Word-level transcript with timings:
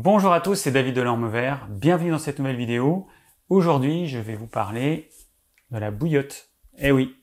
Bonjour 0.00 0.32
à 0.32 0.40
tous, 0.40 0.54
c'est 0.54 0.70
David 0.70 0.94
Delorme 0.94 1.28
Vert. 1.28 1.66
Bienvenue 1.68 2.12
dans 2.12 2.18
cette 2.18 2.38
nouvelle 2.38 2.54
vidéo. 2.54 3.08
Aujourd'hui, 3.48 4.06
je 4.06 4.20
vais 4.20 4.36
vous 4.36 4.46
parler 4.46 5.10
de 5.72 5.78
la 5.78 5.90
bouillotte. 5.90 6.50
Eh 6.78 6.92
oui, 6.92 7.16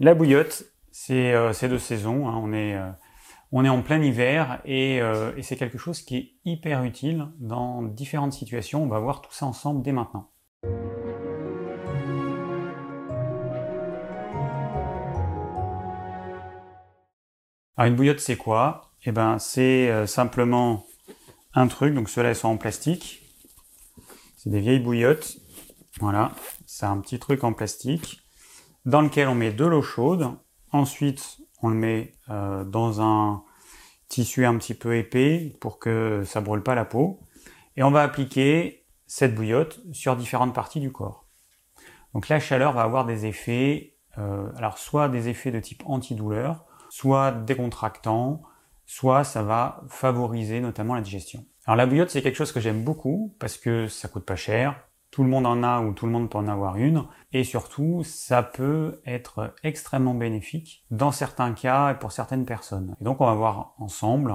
la 0.00 0.16
bouillotte, 0.16 0.64
c'est 0.90 1.32
euh, 1.32 1.52
de 1.52 1.78
saison. 1.78 2.26
Hein. 2.26 2.34
On, 2.42 2.52
est, 2.52 2.74
euh, 2.74 2.90
on 3.52 3.64
est 3.64 3.68
en 3.68 3.82
plein 3.82 4.02
hiver 4.02 4.60
et, 4.64 5.00
euh, 5.00 5.30
et 5.36 5.42
c'est 5.42 5.54
quelque 5.54 5.78
chose 5.78 6.02
qui 6.02 6.16
est 6.16 6.32
hyper 6.44 6.82
utile 6.82 7.28
dans 7.38 7.82
différentes 7.82 8.32
situations. 8.32 8.82
On 8.82 8.88
va 8.88 8.98
voir 8.98 9.22
tout 9.22 9.32
ça 9.32 9.46
ensemble 9.46 9.84
dès 9.84 9.92
maintenant. 9.92 10.32
Alors 17.76 17.88
une 17.88 17.94
bouillotte, 17.94 18.18
c'est 18.18 18.36
quoi? 18.36 18.90
Eh 19.04 19.12
ben, 19.12 19.38
c'est 19.38 20.04
simplement 20.08 20.84
un 21.54 21.68
truc. 21.68 21.94
Donc 21.94 22.08
ceux-là, 22.08 22.34
sont 22.34 22.48
en 22.48 22.56
plastique. 22.56 23.22
C'est 24.36 24.50
des 24.50 24.60
vieilles 24.60 24.80
bouillottes. 24.80 25.38
Voilà, 26.00 26.32
c'est 26.66 26.86
un 26.86 26.98
petit 27.00 27.18
truc 27.18 27.44
en 27.44 27.52
plastique 27.52 28.22
dans 28.84 29.02
lequel 29.02 29.28
on 29.28 29.34
met 29.34 29.52
de 29.52 29.64
l'eau 29.64 29.82
chaude. 29.82 30.30
Ensuite, 30.72 31.38
on 31.62 31.68
le 31.68 31.76
met 31.76 32.14
euh, 32.30 32.64
dans 32.64 33.00
un 33.00 33.44
tissu 34.08 34.44
un 34.44 34.56
petit 34.58 34.74
peu 34.74 34.96
épais 34.96 35.56
pour 35.60 35.78
que 35.78 36.22
ça 36.24 36.40
brûle 36.40 36.62
pas 36.62 36.74
la 36.74 36.84
peau. 36.84 37.20
Et 37.76 37.82
on 37.82 37.90
va 37.90 38.02
appliquer 38.02 38.84
cette 39.06 39.34
bouillotte 39.34 39.80
sur 39.92 40.16
différentes 40.16 40.54
parties 40.54 40.80
du 40.80 40.90
corps. 40.90 41.26
Donc 42.14 42.28
la 42.28 42.40
chaleur 42.40 42.72
va 42.72 42.82
avoir 42.82 43.06
des 43.06 43.26
effets, 43.26 43.96
euh, 44.18 44.50
alors 44.56 44.78
soit 44.78 45.08
des 45.08 45.28
effets 45.28 45.50
de 45.50 45.60
type 45.60 45.82
antidouleur, 45.86 46.64
soit 46.90 47.32
décontractant, 47.32 48.42
soit 48.94 49.24
ça 49.24 49.42
va 49.42 49.80
favoriser 49.88 50.60
notamment 50.60 50.94
la 50.94 51.00
digestion. 51.00 51.46
Alors 51.64 51.76
la 51.76 51.86
bouillotte 51.86 52.10
c'est 52.10 52.20
quelque 52.20 52.36
chose 52.36 52.52
que 52.52 52.60
j'aime 52.60 52.84
beaucoup 52.84 53.34
parce 53.38 53.56
que 53.56 53.88
ça 53.88 54.06
coûte 54.06 54.26
pas 54.26 54.36
cher, 54.36 54.86
tout 55.10 55.22
le 55.22 55.30
monde 55.30 55.46
en 55.46 55.62
a 55.62 55.80
ou 55.80 55.94
tout 55.94 56.04
le 56.04 56.12
monde 56.12 56.28
peut 56.28 56.36
en 56.36 56.46
avoir 56.46 56.76
une, 56.76 57.04
et 57.32 57.42
surtout 57.42 58.02
ça 58.04 58.42
peut 58.42 59.00
être 59.06 59.54
extrêmement 59.62 60.12
bénéfique 60.12 60.84
dans 60.90 61.10
certains 61.10 61.54
cas 61.54 61.92
et 61.92 61.98
pour 61.98 62.12
certaines 62.12 62.44
personnes. 62.44 62.94
Et 63.00 63.04
donc 63.04 63.22
on 63.22 63.26
va 63.26 63.34
voir 63.34 63.74
ensemble 63.78 64.34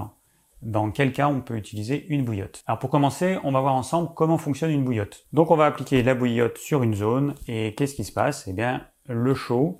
dans 0.60 0.90
quel 0.90 1.12
cas 1.12 1.28
on 1.28 1.40
peut 1.40 1.56
utiliser 1.56 2.06
une 2.08 2.24
bouillotte. 2.24 2.64
Alors 2.66 2.80
pour 2.80 2.90
commencer, 2.90 3.38
on 3.44 3.52
va 3.52 3.60
voir 3.60 3.76
ensemble 3.76 4.10
comment 4.16 4.38
fonctionne 4.38 4.72
une 4.72 4.84
bouillotte. 4.84 5.28
Donc 5.32 5.52
on 5.52 5.56
va 5.56 5.66
appliquer 5.66 6.02
la 6.02 6.16
bouillotte 6.16 6.58
sur 6.58 6.82
une 6.82 6.94
zone 6.94 7.36
et 7.46 7.76
qu'est-ce 7.76 7.94
qui 7.94 8.04
se 8.04 8.12
passe? 8.12 8.48
Eh 8.48 8.54
bien 8.54 8.84
le 9.06 9.34
chaud 9.34 9.78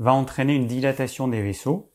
va 0.00 0.12
entraîner 0.12 0.56
une 0.56 0.66
dilatation 0.66 1.28
des 1.28 1.42
vaisseaux 1.42 1.92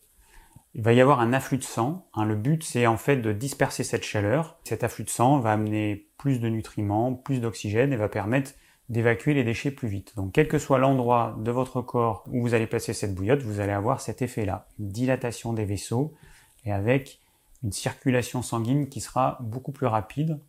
il 0.73 0.83
va 0.83 0.93
y 0.93 1.01
avoir 1.01 1.19
un 1.19 1.33
afflux 1.33 1.57
de 1.57 1.63
sang. 1.63 2.07
Hein. 2.13 2.25
le 2.25 2.35
but, 2.35 2.63
c'est 2.63 2.87
en 2.87 2.97
fait 2.97 3.17
de 3.17 3.33
disperser 3.33 3.83
cette 3.83 4.03
chaleur. 4.03 4.57
Cet 4.63 4.83
afflux 4.83 5.03
de 5.03 5.09
sang 5.09 5.39
va 5.39 5.51
amener 5.51 6.07
plus 6.17 6.39
de 6.39 6.47
nutriments, 6.47 7.13
plus 7.13 7.41
d'oxygène 7.41 7.91
et 7.91 7.97
va 7.97 8.07
permettre 8.07 8.51
d'évacuer 8.89 9.33
les 9.33 9.43
déchets 9.43 9.71
plus 9.71 9.87
vite. 9.87 10.15
Donc, 10.15 10.33
quel 10.33 10.47
que 10.47 10.59
soit 10.59 10.77
l'endroit 10.77 11.35
de 11.39 11.51
votre 11.51 11.81
corps 11.81 12.23
où 12.29 12.41
vous 12.41 12.53
allez 12.53 12.67
placer 12.67 12.93
cette 12.93 13.15
bouillotte, 13.15 13.41
vous 13.41 13.59
allez 13.59 13.71
avoir 13.71 14.01
cet 14.01 14.21
effet-là, 14.21 14.67
une 14.79 14.89
dilatation 14.89 15.53
des 15.53 15.65
vaisseaux 15.65 16.13
et 16.65 16.71
avec 16.71 17.19
une 17.63 17.71
circulation 17.71 18.41
sanguine 18.41 18.89
qui 18.89 19.01
sera 19.01 19.37
beaucoup 19.41 19.71
plus 19.71 19.87
rapide 19.87 20.39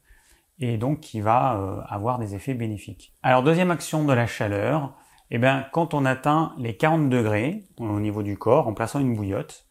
et 0.58 0.76
donc 0.76 1.00
qui 1.00 1.20
va 1.20 1.56
euh, 1.56 1.80
avoir 1.88 2.18
des 2.18 2.34
effets 2.34 2.54
bénéfiques. 2.54 3.14
Alors, 3.22 3.42
deuxième 3.42 3.70
action 3.70 4.04
de 4.04 4.12
la 4.12 4.26
chaleur, 4.26 4.94
eh 5.30 5.38
bien, 5.38 5.66
quand 5.72 5.94
on 5.94 6.04
atteint 6.04 6.54
les 6.58 6.76
40 6.76 7.08
degrés 7.08 7.64
au 7.78 8.00
niveau 8.00 8.22
du 8.22 8.36
corps 8.36 8.68
en 8.68 8.74
plaçant 8.74 9.00
une 9.00 9.14
bouillotte, 9.14 9.66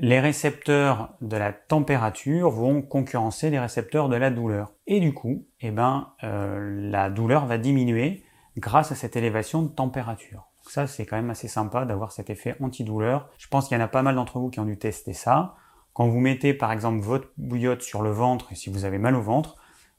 les 0.00 0.20
récepteurs 0.20 1.14
de 1.20 1.36
la 1.36 1.52
température 1.52 2.50
vont 2.50 2.82
concurrencer 2.82 3.50
les 3.50 3.58
récepteurs 3.58 4.08
de 4.08 4.16
la 4.16 4.30
douleur. 4.30 4.72
Et 4.86 5.00
du 5.00 5.12
coup, 5.12 5.46
eh 5.60 5.70
ben, 5.70 6.12
euh, 6.22 6.90
la 6.90 7.10
douleur 7.10 7.46
va 7.46 7.58
diminuer 7.58 8.24
grâce 8.56 8.92
à 8.92 8.94
cette 8.94 9.16
élévation 9.16 9.62
de 9.62 9.68
température. 9.68 10.48
Ça, 10.62 10.86
c'est 10.86 11.06
quand 11.06 11.16
même 11.16 11.30
assez 11.30 11.48
sympa 11.48 11.84
d'avoir 11.84 12.12
cet 12.12 12.30
effet 12.30 12.56
antidouleur. 12.60 13.30
Je 13.38 13.48
pense 13.48 13.68
qu'il 13.68 13.78
y 13.78 13.80
en 13.80 13.84
a 13.84 13.88
pas 13.88 14.02
mal 14.02 14.14
d'entre 14.16 14.38
vous 14.38 14.50
qui 14.50 14.60
ont 14.60 14.64
dû 14.64 14.78
tester 14.78 15.12
ça. 15.12 15.54
Quand 15.94 16.08
vous 16.08 16.20
mettez 16.20 16.54
par 16.54 16.72
exemple 16.72 17.00
votre 17.00 17.28
bouillotte 17.36 17.82
sur 17.82 18.02
le 18.02 18.10
ventre 18.10 18.52
et 18.52 18.54
si 18.54 18.70
vous 18.70 18.84
avez 18.84 18.98
mal 18.98 19.16
au 19.16 19.22
ventre, 19.22 19.56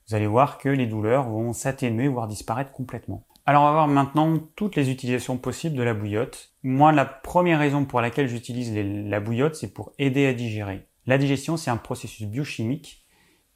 vous 0.08 0.16
allez 0.16 0.28
voir 0.28 0.58
que 0.58 0.70
les 0.70 0.88
douleurs 0.88 1.28
vont 1.28 1.54
s'atténuer, 1.54 2.08
voire 2.08 2.28
disparaître 2.28 2.72
complètement. 2.72 3.26
Alors 3.50 3.64
on 3.64 3.66
va 3.66 3.72
voir 3.72 3.88
maintenant 3.88 4.38
toutes 4.56 4.76
les 4.76 4.92
utilisations 4.92 5.40
possibles 5.40 5.76
de 5.76 5.82
la 5.82 5.96
bouillotte. 5.96 6.52
Moi, 6.62 6.92
la 6.92 7.04
première 7.04 7.58
raison 7.58 7.84
pour 7.84 8.00
laquelle 8.00 8.28
j'utilise 8.28 8.72
la 8.76 9.20
bouillotte, 9.20 9.56
c'est 9.56 9.74
pour 9.74 9.92
aider 9.98 10.28
à 10.28 10.36
digérer. 10.36 10.88
La 11.08 11.18
digestion, 11.18 11.58
c'est 11.58 11.72
un 11.72 11.78
processus 11.78 12.28
biochimique 12.28 13.08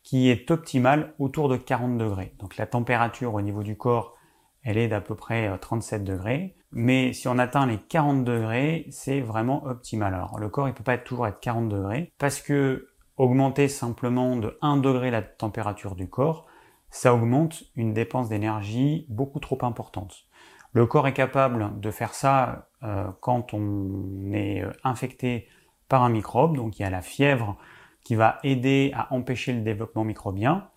qui 0.02 0.32
est 0.32 0.50
optimal 0.50 1.14
autour 1.20 1.48
de 1.48 1.58
40 1.58 2.00
degrés. 2.00 2.34
Donc 2.40 2.58
la 2.58 2.66
température 2.66 3.36
au 3.36 3.42
niveau 3.42 3.62
du 3.62 3.78
corps, 3.78 4.16
elle 4.64 4.80
est 4.80 4.88
d'à 4.88 5.00
peu 5.00 5.14
près 5.14 5.56
37 5.60 6.02
euh, 6.02 6.06
degrés. 6.06 6.56
Mais 6.72 7.14
si 7.14 7.28
on 7.28 7.38
atteint 7.38 7.68
les 7.68 7.78
40 7.78 8.24
degrés, 8.24 8.88
c'est 8.90 9.22
vraiment 9.22 9.64
optimal. 9.66 10.16
Alors 10.16 10.40
le 10.40 10.50
corps, 10.50 10.68
il 10.68 10.74
peut 10.74 10.84
pas 10.84 10.98
toujours 10.98 11.28
être 11.28 11.40
40 11.40 11.70
degrés 11.70 12.12
parce 12.18 12.42
que 12.42 12.88
augmenter 13.16 13.68
simplement 13.68 14.38
de 14.38 14.58
1 14.64 14.78
degré 14.78 15.12
la 15.12 15.22
température 15.22 15.94
du 15.94 16.10
corps, 16.10 16.48
ça 16.94 17.16
augmente 17.16 17.64
une 17.76 17.92
dépense 17.92 18.30
d'énergie 18.30 19.08
beaucoup 19.10 19.40
trop 19.40 19.58
importante. 19.64 20.28
Le 20.74 20.86
corps 20.86 21.08
est 21.08 21.14
capable 21.14 21.80
de 21.80 21.90
faire 21.90 22.14
ça 22.14 22.70
euh, 22.84 23.08
quand 23.20 23.56
on 23.56 24.32
est 24.32 24.64
euh, 24.64 24.72
infecté 24.84 25.48
par 25.90 26.04
un 26.04 26.10
microbe, 26.10 26.56
donc 26.56 26.78
il 26.78 26.84
y 26.84 26.86
a 26.86 26.92
la 26.92 27.02
fièvre 27.02 27.58
qui 28.04 28.14
va 28.14 28.38
aider 28.44 28.92
à 28.96 29.12
empêcher 29.12 29.54
le 29.54 29.62
développement 29.62 30.04
microbien, 30.04 30.70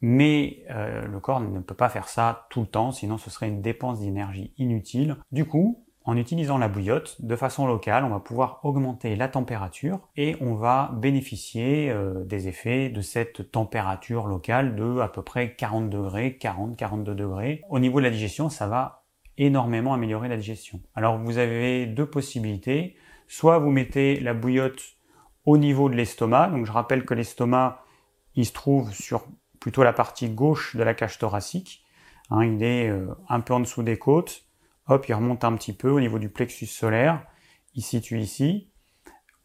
mais 0.00 0.62
euh, 0.70 1.04
le 1.06 1.18
corps 1.18 1.40
ne 1.40 1.58
peut 1.58 1.74
pas 1.74 1.88
faire 1.88 2.06
ça 2.06 2.46
tout 2.50 2.60
le 2.60 2.68
temps, 2.68 2.92
sinon 2.92 3.18
ce 3.18 3.28
serait 3.28 3.48
une 3.48 3.60
dépense 3.60 3.98
d'énergie 3.98 4.54
inutile. 4.56 5.16
Du 5.32 5.46
coup, 5.46 5.84
en 6.10 6.16
utilisant 6.16 6.58
la 6.58 6.66
bouillotte 6.66 7.24
de 7.24 7.36
façon 7.36 7.68
locale, 7.68 8.02
on 8.02 8.08
va 8.08 8.18
pouvoir 8.18 8.58
augmenter 8.64 9.14
la 9.14 9.28
température 9.28 10.00
et 10.16 10.36
on 10.40 10.56
va 10.56 10.90
bénéficier 10.96 11.88
euh, 11.88 12.24
des 12.24 12.48
effets 12.48 12.88
de 12.88 13.00
cette 13.00 13.52
température 13.52 14.26
locale 14.26 14.74
de 14.74 14.98
à 14.98 15.06
peu 15.06 15.22
près 15.22 15.54
40 15.54 15.88
degrés, 15.88 16.36
40, 16.36 16.76
42 16.76 17.14
degrés. 17.14 17.62
Au 17.70 17.78
niveau 17.78 18.00
de 18.00 18.06
la 18.06 18.10
digestion, 18.10 18.50
ça 18.50 18.66
va 18.66 19.04
énormément 19.38 19.94
améliorer 19.94 20.28
la 20.28 20.36
digestion. 20.36 20.80
Alors 20.96 21.16
vous 21.16 21.38
avez 21.38 21.86
deux 21.86 22.06
possibilités. 22.06 22.96
Soit 23.28 23.60
vous 23.60 23.70
mettez 23.70 24.18
la 24.18 24.34
bouillotte 24.34 24.82
au 25.46 25.58
niveau 25.58 25.88
de 25.88 25.94
l'estomac. 25.94 26.48
Donc 26.48 26.66
je 26.66 26.72
rappelle 26.72 27.04
que 27.04 27.14
l'estomac, 27.14 27.84
il 28.34 28.46
se 28.46 28.52
trouve 28.52 28.92
sur 28.92 29.26
plutôt 29.60 29.84
la 29.84 29.92
partie 29.92 30.28
gauche 30.28 30.74
de 30.74 30.82
la 30.82 30.94
cage 30.94 31.18
thoracique. 31.18 31.84
Hein, 32.30 32.46
il 32.46 32.64
est 32.64 32.88
euh, 32.88 33.06
un 33.28 33.38
peu 33.38 33.54
en 33.54 33.60
dessous 33.60 33.84
des 33.84 33.96
côtes 33.96 34.49
hop, 34.90 35.08
il 35.08 35.14
remonte 35.14 35.44
un 35.44 35.54
petit 35.54 35.72
peu 35.72 35.90
au 35.90 36.00
niveau 36.00 36.18
du 36.18 36.28
plexus 36.28 36.66
solaire, 36.66 37.22
il 37.74 37.82
situe 37.82 38.18
ici. 38.18 38.68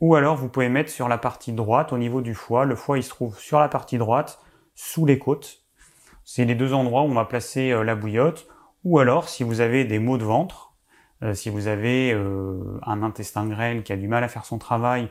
Ou 0.02 0.16
alors 0.16 0.36
vous 0.36 0.50
pouvez 0.50 0.70
mettre 0.70 0.92
sur 0.92 1.08
la 1.08 1.18
partie 1.18 1.54
droite 1.54 1.94
au 1.94 1.98
niveau 1.98 2.22
du 2.22 2.34
foie. 2.34 2.66
Le 2.66 2.76
foie 2.76 2.98
il 2.98 3.04
se 3.04 3.10
trouve 3.10 3.40
sur 3.40 3.60
la 3.60 3.70
partie 3.70 3.98
droite, 3.98 4.40
sous 4.74 5.06
les 5.06 5.20
côtes. 5.20 5.62
C'est 6.24 6.46
les 6.46 6.56
deux 6.56 6.74
endroits 6.74 7.04
où 7.04 7.06
on 7.06 7.14
va 7.14 7.26
placer 7.26 7.72
euh, 7.72 7.84
la 7.84 7.96
bouillotte. 7.96 8.48
Ou 8.84 9.00
alors 9.00 9.30
si 9.30 9.44
vous 9.44 9.62
avez 9.62 9.86
des 9.86 10.00
maux 10.00 10.18
de 10.18 10.24
ventre, 10.24 10.74
euh, 11.24 11.34
si 11.34 11.50
vous 11.50 11.68
avez 11.68 12.12
euh, 12.14 12.80
un 12.84 13.04
intestin 13.04 13.48
grêle 13.48 13.84
qui 13.84 13.94
a 13.94 13.98
du 13.98 14.08
mal 14.08 14.24
à 14.24 14.28
faire 14.28 14.46
son 14.46 14.58
travail 14.58 15.10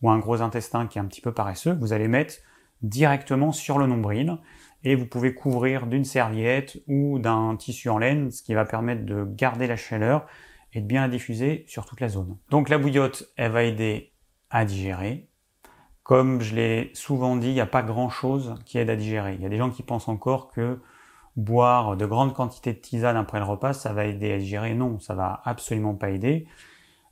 ou 0.00 0.10
un 0.10 0.18
gros 0.18 0.40
intestin 0.40 0.86
qui 0.86 0.98
est 0.98 1.00
un 1.00 1.06
petit 1.06 1.20
peu 1.20 1.32
paresseux, 1.32 1.76
vous 1.80 1.92
allez 1.92 2.08
mettre 2.08 2.36
directement 2.82 3.52
sur 3.52 3.78
le 3.78 3.86
nombril 3.86 4.38
et 4.84 4.94
vous 4.94 5.06
pouvez 5.06 5.34
couvrir 5.34 5.86
d'une 5.86 6.04
serviette 6.04 6.78
ou 6.88 7.18
d'un 7.18 7.56
tissu 7.56 7.88
en 7.88 7.98
laine, 7.98 8.30
ce 8.30 8.42
qui 8.42 8.54
va 8.54 8.64
permettre 8.64 9.04
de 9.04 9.24
garder 9.24 9.66
la 9.66 9.76
chaleur 9.76 10.26
et 10.72 10.80
de 10.80 10.86
bien 10.86 11.02
la 11.02 11.08
diffuser 11.08 11.64
sur 11.68 11.84
toute 11.86 12.00
la 12.00 12.08
zone. 12.08 12.36
Donc 12.50 12.68
la 12.68 12.78
bouillotte, 12.78 13.32
elle 13.36 13.52
va 13.52 13.64
aider 13.64 14.12
à 14.50 14.64
digérer. 14.64 15.28
Comme 16.02 16.40
je 16.40 16.54
l'ai 16.54 16.90
souvent 16.94 17.36
dit, 17.36 17.48
il 17.48 17.54
n'y 17.54 17.60
a 17.60 17.66
pas 17.66 17.82
grand 17.82 18.08
chose 18.08 18.56
qui 18.64 18.78
aide 18.78 18.90
à 18.90 18.96
digérer. 18.96 19.34
Il 19.34 19.40
y 19.40 19.46
a 19.46 19.48
des 19.48 19.56
gens 19.56 19.70
qui 19.70 19.82
pensent 19.82 20.08
encore 20.08 20.48
que 20.48 20.80
boire 21.36 21.96
de 21.96 22.04
grandes 22.04 22.34
quantités 22.34 22.72
de 22.72 22.78
tisane 22.78 23.16
après 23.16 23.38
le 23.38 23.44
repas, 23.44 23.72
ça 23.72 23.92
va 23.92 24.04
aider 24.04 24.32
à 24.32 24.38
digérer. 24.38 24.74
Non, 24.74 24.98
ça 24.98 25.14
va 25.14 25.40
absolument 25.44 25.94
pas 25.94 26.10
aider. 26.10 26.46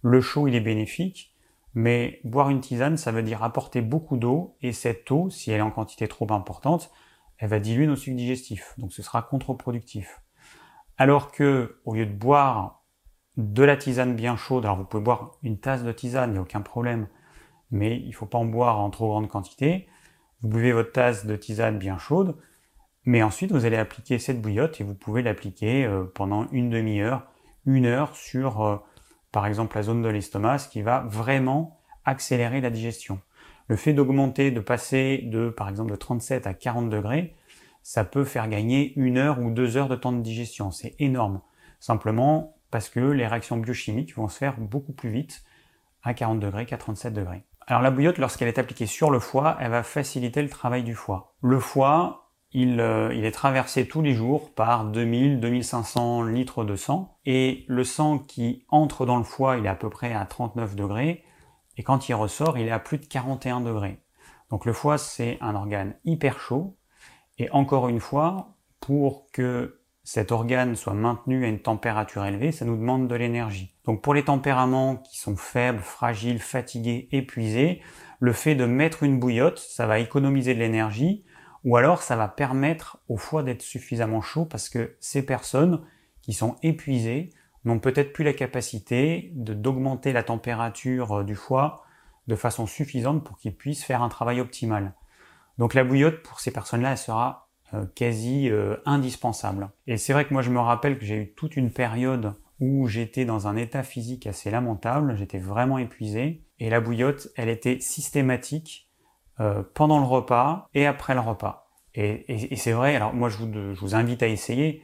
Le 0.02 0.20
chaud, 0.20 0.48
il 0.48 0.54
est 0.54 0.60
bénéfique, 0.60 1.34
mais 1.74 2.20
boire 2.24 2.50
une 2.50 2.60
tisane, 2.60 2.96
ça 2.96 3.12
veut 3.12 3.22
dire 3.22 3.42
apporter 3.42 3.80
beaucoup 3.80 4.16
d'eau, 4.16 4.56
et 4.60 4.72
cette 4.72 5.10
eau, 5.10 5.30
si 5.30 5.50
elle 5.50 5.58
est 5.58 5.62
en 5.62 5.70
quantité 5.70 6.08
trop 6.08 6.30
importante, 6.32 6.90
elle 7.40 7.48
va 7.48 7.58
diluer 7.58 7.86
nos 7.86 7.96
sucs 7.96 8.14
digestifs, 8.14 8.74
donc 8.78 8.92
ce 8.92 9.02
sera 9.02 9.22
contre-productif. 9.22 10.20
Alors 10.98 11.32
que, 11.32 11.80
au 11.86 11.94
lieu 11.94 12.04
de 12.04 12.12
boire 12.12 12.84
de 13.38 13.64
la 13.64 13.78
tisane 13.78 14.14
bien 14.14 14.36
chaude, 14.36 14.66
alors 14.66 14.76
vous 14.76 14.84
pouvez 14.84 15.02
boire 15.02 15.38
une 15.42 15.58
tasse 15.58 15.82
de 15.82 15.90
tisane, 15.90 16.30
il 16.30 16.32
n'y 16.34 16.38
a 16.38 16.42
aucun 16.42 16.60
problème, 16.60 17.08
mais 17.70 17.96
il 17.96 18.08
ne 18.08 18.12
faut 18.12 18.26
pas 18.26 18.36
en 18.36 18.44
boire 18.44 18.78
en 18.78 18.90
trop 18.90 19.08
grande 19.08 19.28
quantité. 19.28 19.88
Vous 20.42 20.48
buvez 20.48 20.72
votre 20.72 20.92
tasse 20.92 21.24
de 21.24 21.34
tisane 21.34 21.78
bien 21.78 21.96
chaude, 21.96 22.36
mais 23.06 23.22
ensuite 23.22 23.52
vous 23.52 23.64
allez 23.64 23.78
appliquer 23.78 24.18
cette 24.18 24.42
bouillotte 24.42 24.78
et 24.82 24.84
vous 24.84 24.94
pouvez 24.94 25.22
l'appliquer 25.22 25.86
euh, 25.86 26.04
pendant 26.04 26.46
une 26.50 26.68
demi-heure, 26.68 27.26
une 27.64 27.86
heure 27.86 28.14
sur, 28.14 28.60
euh, 28.60 28.76
par 29.32 29.46
exemple, 29.46 29.76
la 29.76 29.82
zone 29.82 30.02
de 30.02 30.08
l'estomac, 30.08 30.58
ce 30.58 30.68
qui 30.68 30.82
va 30.82 31.00
vraiment 31.08 31.80
accélérer 32.04 32.60
la 32.60 32.68
digestion. 32.68 33.18
Le 33.70 33.76
fait 33.76 33.92
d'augmenter, 33.92 34.50
de 34.50 34.58
passer 34.58 35.18
de, 35.18 35.48
par 35.48 35.68
exemple, 35.68 35.92
de 35.92 35.96
37 35.96 36.48
à 36.48 36.54
40 36.54 36.90
degrés, 36.90 37.36
ça 37.84 38.02
peut 38.02 38.24
faire 38.24 38.48
gagner 38.48 38.92
une 38.96 39.16
heure 39.16 39.38
ou 39.38 39.52
deux 39.52 39.76
heures 39.76 39.86
de 39.86 39.94
temps 39.94 40.10
de 40.10 40.20
digestion. 40.20 40.72
C'est 40.72 40.96
énorme. 40.98 41.40
Simplement 41.78 42.56
parce 42.72 42.88
que 42.88 42.98
les 42.98 43.28
réactions 43.28 43.58
biochimiques 43.58 44.16
vont 44.16 44.26
se 44.26 44.38
faire 44.38 44.58
beaucoup 44.58 44.92
plus 44.92 45.10
vite 45.10 45.44
à 46.02 46.14
40 46.14 46.40
degrés 46.40 46.66
qu'à 46.66 46.78
37 46.78 47.14
degrés. 47.14 47.44
Alors 47.68 47.80
la 47.80 47.92
bouillotte, 47.92 48.18
lorsqu'elle 48.18 48.48
est 48.48 48.58
appliquée 48.58 48.86
sur 48.86 49.08
le 49.08 49.20
foie, 49.20 49.56
elle 49.60 49.70
va 49.70 49.84
faciliter 49.84 50.42
le 50.42 50.48
travail 50.48 50.82
du 50.82 50.96
foie. 50.96 51.36
Le 51.40 51.60
foie, 51.60 52.32
il, 52.50 52.80
euh, 52.80 53.10
est 53.10 53.30
traversé 53.30 53.86
tous 53.86 54.02
les 54.02 54.14
jours 54.14 54.52
par 54.52 54.90
2000-2500 54.90 56.28
litres 56.28 56.64
de 56.64 56.74
sang, 56.74 57.18
et 57.24 57.66
le 57.68 57.84
sang 57.84 58.18
qui 58.18 58.64
entre 58.68 59.06
dans 59.06 59.18
le 59.18 59.22
foie, 59.22 59.58
il 59.58 59.66
est 59.66 59.68
à 59.68 59.76
peu 59.76 59.90
près 59.90 60.12
à 60.12 60.24
39 60.26 60.74
degrés, 60.74 61.22
et 61.76 61.82
quand 61.82 62.08
il 62.08 62.14
ressort, 62.14 62.58
il 62.58 62.66
est 62.66 62.72
à 62.72 62.78
plus 62.78 62.98
de 62.98 63.06
41 63.06 63.60
degrés. 63.60 64.02
Donc 64.50 64.64
le 64.64 64.72
foie, 64.72 64.98
c'est 64.98 65.38
un 65.40 65.54
organe 65.54 65.94
hyper 66.04 66.38
chaud, 66.40 66.76
et 67.38 67.50
encore 67.50 67.88
une 67.88 68.00
fois, 68.00 68.56
pour 68.80 69.30
que 69.32 69.80
cet 70.02 70.32
organe 70.32 70.74
soit 70.74 70.94
maintenu 70.94 71.44
à 71.44 71.48
une 71.48 71.60
température 71.60 72.24
élevée, 72.24 72.52
ça 72.52 72.64
nous 72.64 72.76
demande 72.76 73.06
de 73.06 73.14
l'énergie. 73.14 73.74
Donc 73.84 74.02
pour 74.02 74.12
les 74.12 74.24
tempéraments 74.24 74.96
qui 74.96 75.18
sont 75.18 75.36
faibles, 75.36 75.78
fragiles, 75.78 76.40
fatigués, 76.40 77.08
épuisés, 77.12 77.80
le 78.18 78.32
fait 78.32 78.54
de 78.54 78.64
mettre 78.64 79.02
une 79.02 79.18
bouillotte, 79.18 79.58
ça 79.58 79.86
va 79.86 79.98
économiser 79.98 80.54
de 80.54 80.58
l'énergie, 80.58 81.24
ou 81.64 81.76
alors 81.76 82.02
ça 82.02 82.16
va 82.16 82.28
permettre 82.28 82.98
au 83.08 83.16
foie 83.16 83.42
d'être 83.42 83.62
suffisamment 83.62 84.20
chaud 84.20 84.46
parce 84.46 84.68
que 84.68 84.96
ces 85.00 85.24
personnes 85.24 85.80
qui 86.22 86.32
sont 86.32 86.56
épuisées 86.62 87.30
n'ont 87.64 87.78
peut-être 87.78 88.12
plus 88.12 88.24
la 88.24 88.32
capacité 88.32 89.30
d'augmenter 89.34 90.12
la 90.12 90.22
température 90.22 91.18
euh, 91.20 91.24
du 91.24 91.34
foie 91.34 91.84
de 92.26 92.36
façon 92.36 92.66
suffisante 92.66 93.24
pour 93.24 93.38
qu'ils 93.38 93.56
puissent 93.56 93.84
faire 93.84 94.02
un 94.02 94.08
travail 94.08 94.40
optimal. 94.40 94.94
Donc 95.58 95.74
la 95.74 95.84
bouillotte, 95.84 96.22
pour 96.22 96.40
ces 96.40 96.52
personnes-là, 96.52 96.92
elle 96.92 96.98
sera 96.98 97.50
euh, 97.74 97.84
quasi 97.94 98.50
euh, 98.50 98.76
indispensable. 98.84 99.70
Et 99.86 99.96
c'est 99.96 100.12
vrai 100.12 100.24
que 100.24 100.32
moi 100.32 100.42
je 100.42 100.50
me 100.50 100.58
rappelle 100.58 100.98
que 100.98 101.04
j'ai 101.04 101.16
eu 101.16 101.34
toute 101.34 101.56
une 101.56 101.70
période 101.70 102.34
où 102.58 102.88
j'étais 102.88 103.24
dans 103.24 103.46
un 103.46 103.56
état 103.56 103.82
physique 103.82 104.26
assez 104.26 104.50
lamentable, 104.50 105.16
j'étais 105.16 105.38
vraiment 105.38 105.78
épuisé, 105.78 106.42
et 106.58 106.68
la 106.68 106.80
bouillotte, 106.80 107.28
elle 107.36 107.48
était 107.48 107.78
systématique 107.78 108.90
euh, 109.38 109.62
pendant 109.74 109.98
le 109.98 110.04
repas 110.04 110.68
et 110.74 110.84
après 110.84 111.14
le 111.14 111.20
repas. 111.20 111.70
Et, 111.94 112.56
c'est 112.56 112.72
vrai, 112.72 112.96
alors 112.96 113.14
moi 113.14 113.28
je 113.28 113.36
vous, 113.38 113.52
je 113.52 113.80
vous 113.80 113.94
invite 113.94 114.22
à 114.22 114.28
essayer, 114.28 114.82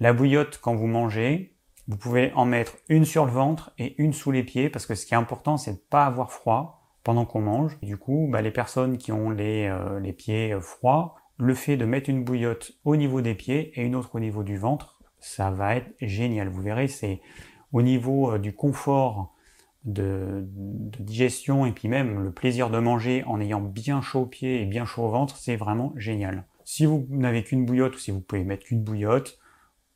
la 0.00 0.12
bouillotte 0.12 0.58
quand 0.60 0.74
vous 0.74 0.86
mangez, 0.86 1.53
vous 1.88 1.96
pouvez 1.96 2.32
en 2.34 2.44
mettre 2.44 2.76
une 2.88 3.04
sur 3.04 3.26
le 3.26 3.32
ventre 3.32 3.72
et 3.78 4.00
une 4.02 4.12
sous 4.12 4.30
les 4.30 4.42
pieds, 4.42 4.70
parce 4.70 4.86
que 4.86 4.94
ce 4.94 5.06
qui 5.06 5.14
est 5.14 5.18
important, 5.18 5.56
c'est 5.56 5.72
de 5.72 5.82
pas 5.90 6.06
avoir 6.06 6.32
froid 6.32 6.80
pendant 7.02 7.26
qu'on 7.26 7.42
mange. 7.42 7.78
du 7.82 7.98
coup, 7.98 8.28
bah, 8.32 8.40
les 8.40 8.50
personnes 8.50 8.96
qui 8.96 9.12
ont 9.12 9.28
les, 9.30 9.70
les 10.00 10.12
pieds 10.14 10.56
froids, 10.60 11.16
le 11.36 11.54
fait 11.54 11.76
de 11.76 11.84
mettre 11.84 12.10
une 12.10 12.24
bouillotte 12.24 12.72
au 12.84 12.96
niveau 12.96 13.20
des 13.20 13.34
pieds 13.34 13.72
et 13.74 13.82
une 13.82 13.96
autre 13.96 14.14
au 14.14 14.20
niveau 14.20 14.42
du 14.42 14.56
ventre, 14.56 14.98
ça 15.18 15.50
va 15.50 15.76
être 15.76 15.90
génial. 16.00 16.48
Vous 16.48 16.62
verrez, 16.62 16.88
c'est 16.88 17.20
au 17.72 17.82
niveau 17.82 18.32
euh, 18.32 18.38
du 18.38 18.54
confort 18.54 19.34
de, 19.84 20.46
digestion 21.00 21.66
et 21.66 21.72
puis 21.72 21.88
même 21.88 22.22
le 22.22 22.30
plaisir 22.30 22.70
de 22.70 22.78
manger 22.78 23.22
en 23.26 23.40
ayant 23.40 23.60
bien 23.60 24.00
chaud 24.00 24.22
aux 24.22 24.26
pieds 24.26 24.62
et 24.62 24.64
bien 24.64 24.86
chaud 24.86 25.04
au 25.04 25.10
ventre, 25.10 25.36
c'est 25.36 25.56
vraiment 25.56 25.92
génial. 25.96 26.46
Si 26.64 26.86
vous 26.86 27.06
n'avez 27.10 27.44
qu'une 27.44 27.66
bouillotte 27.66 27.96
ou 27.96 27.98
si 27.98 28.10
vous 28.10 28.20
pouvez 28.20 28.44
mettre 28.44 28.64
qu'une 28.64 28.82
bouillotte, 28.82 29.38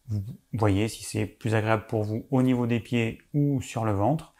vous 0.08 0.22
voyez 0.54 0.88
si 0.88 1.04
c'est 1.04 1.26
plus 1.26 1.54
agréable 1.54 1.86
pour 1.86 2.04
vous 2.04 2.26
au 2.30 2.42
niveau 2.42 2.66
des 2.66 2.80
pieds 2.80 3.20
ou 3.34 3.60
sur 3.60 3.84
le 3.84 3.92
ventre. 3.92 4.34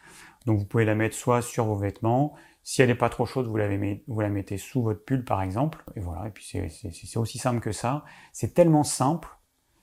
Donc 0.45 0.59
vous 0.59 0.65
pouvez 0.65 0.85
la 0.85 0.95
mettre 0.95 1.15
soit 1.15 1.41
sur 1.41 1.65
vos 1.65 1.75
vêtements, 1.75 2.33
si 2.63 2.81
elle 2.81 2.89
n'est 2.89 2.95
pas 2.95 3.09
trop 3.09 3.25
chaude, 3.25 3.47
vous, 3.47 3.57
la 3.57 4.29
mettez 4.29 4.57
sous 4.57 4.83
votre 4.83 5.03
pull 5.03 5.23
par 5.23 5.41
exemple. 5.41 5.83
Et 5.95 5.99
voilà, 5.99 6.27
et 6.27 6.31
puis 6.31 6.45
c'est 6.45 7.17
aussi 7.17 7.37
simple 7.37 7.59
que 7.61 7.71
ça. 7.71 8.03
C'est 8.31 8.53
tellement 8.53 8.83
simple, 8.83 9.29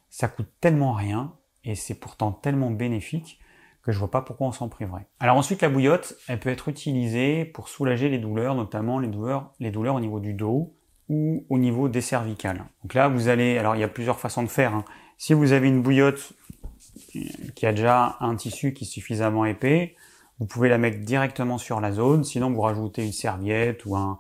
ça 0.09 0.29
coûte 0.29 0.49
tellement 0.61 0.93
rien, 0.93 1.35
et 1.65 1.75
c'est 1.75 1.97
pourtant 1.97 2.33
tellement 2.33 2.71
bénéfique 2.71 3.41
que 3.83 3.93
je 3.93 3.99
vois 3.99 4.11
pas 4.11 4.23
pourquoi 4.23 4.49
on 4.49 4.53
s'en 4.53 4.69
priverait. 4.69 5.07
Alors 5.21 5.37
ensuite, 5.37 5.63
la 5.63 5.69
bouillotte, 5.69 6.17
elle 6.29 6.41
peut 6.41 6.51
être 6.51 6.69
utilisée 6.69 7.45
pour 7.45 7.69
soulager 7.69 8.09
les 8.09 8.19
douleurs, 8.19 8.55
notamment 8.55 8.99
les 8.99 9.09
douleurs, 9.09 9.53
les 9.61 9.71
douleurs 9.71 9.95
au 9.95 10.01
niveau 10.01 10.21
du 10.21 10.35
dos 10.35 10.75
ou 11.09 11.45
au 11.49 11.59
niveau 11.59 11.89
des 11.89 12.01
cervicales. 12.01 12.65
Donc 12.83 12.95
là, 12.95 13.09
vous 13.09 13.29
allez, 13.29 13.59
alors 13.59 13.77
il 13.77 13.81
y 13.81 13.85
a 13.85 13.89
plusieurs 13.89 14.19
façons 14.19 14.43
de 14.43 14.49
faire. 14.49 14.75
Hein. 14.75 14.85
Si 15.19 15.33
vous 15.33 15.53
avez 15.53 15.69
une 15.69 15.83
bouillotte 15.83 16.33
qui 17.55 17.67
a 17.67 17.73
déjà 17.73 18.17
un 18.21 18.37
tissu 18.37 18.73
qui 18.73 18.85
est 18.85 18.89
suffisamment 18.89 19.47
épais, 19.47 19.97
vous 20.39 20.47
pouvez 20.47 20.69
la 20.69 20.77
mettre 20.77 20.99
directement 20.99 21.57
sur 21.57 21.81
la 21.81 21.93
zone, 21.93 22.23
sinon 22.25 22.51
vous 22.51 22.61
rajoutez 22.61 23.05
une 23.05 23.13
serviette 23.13 23.87
ou 23.87 23.97
un, 23.97 24.19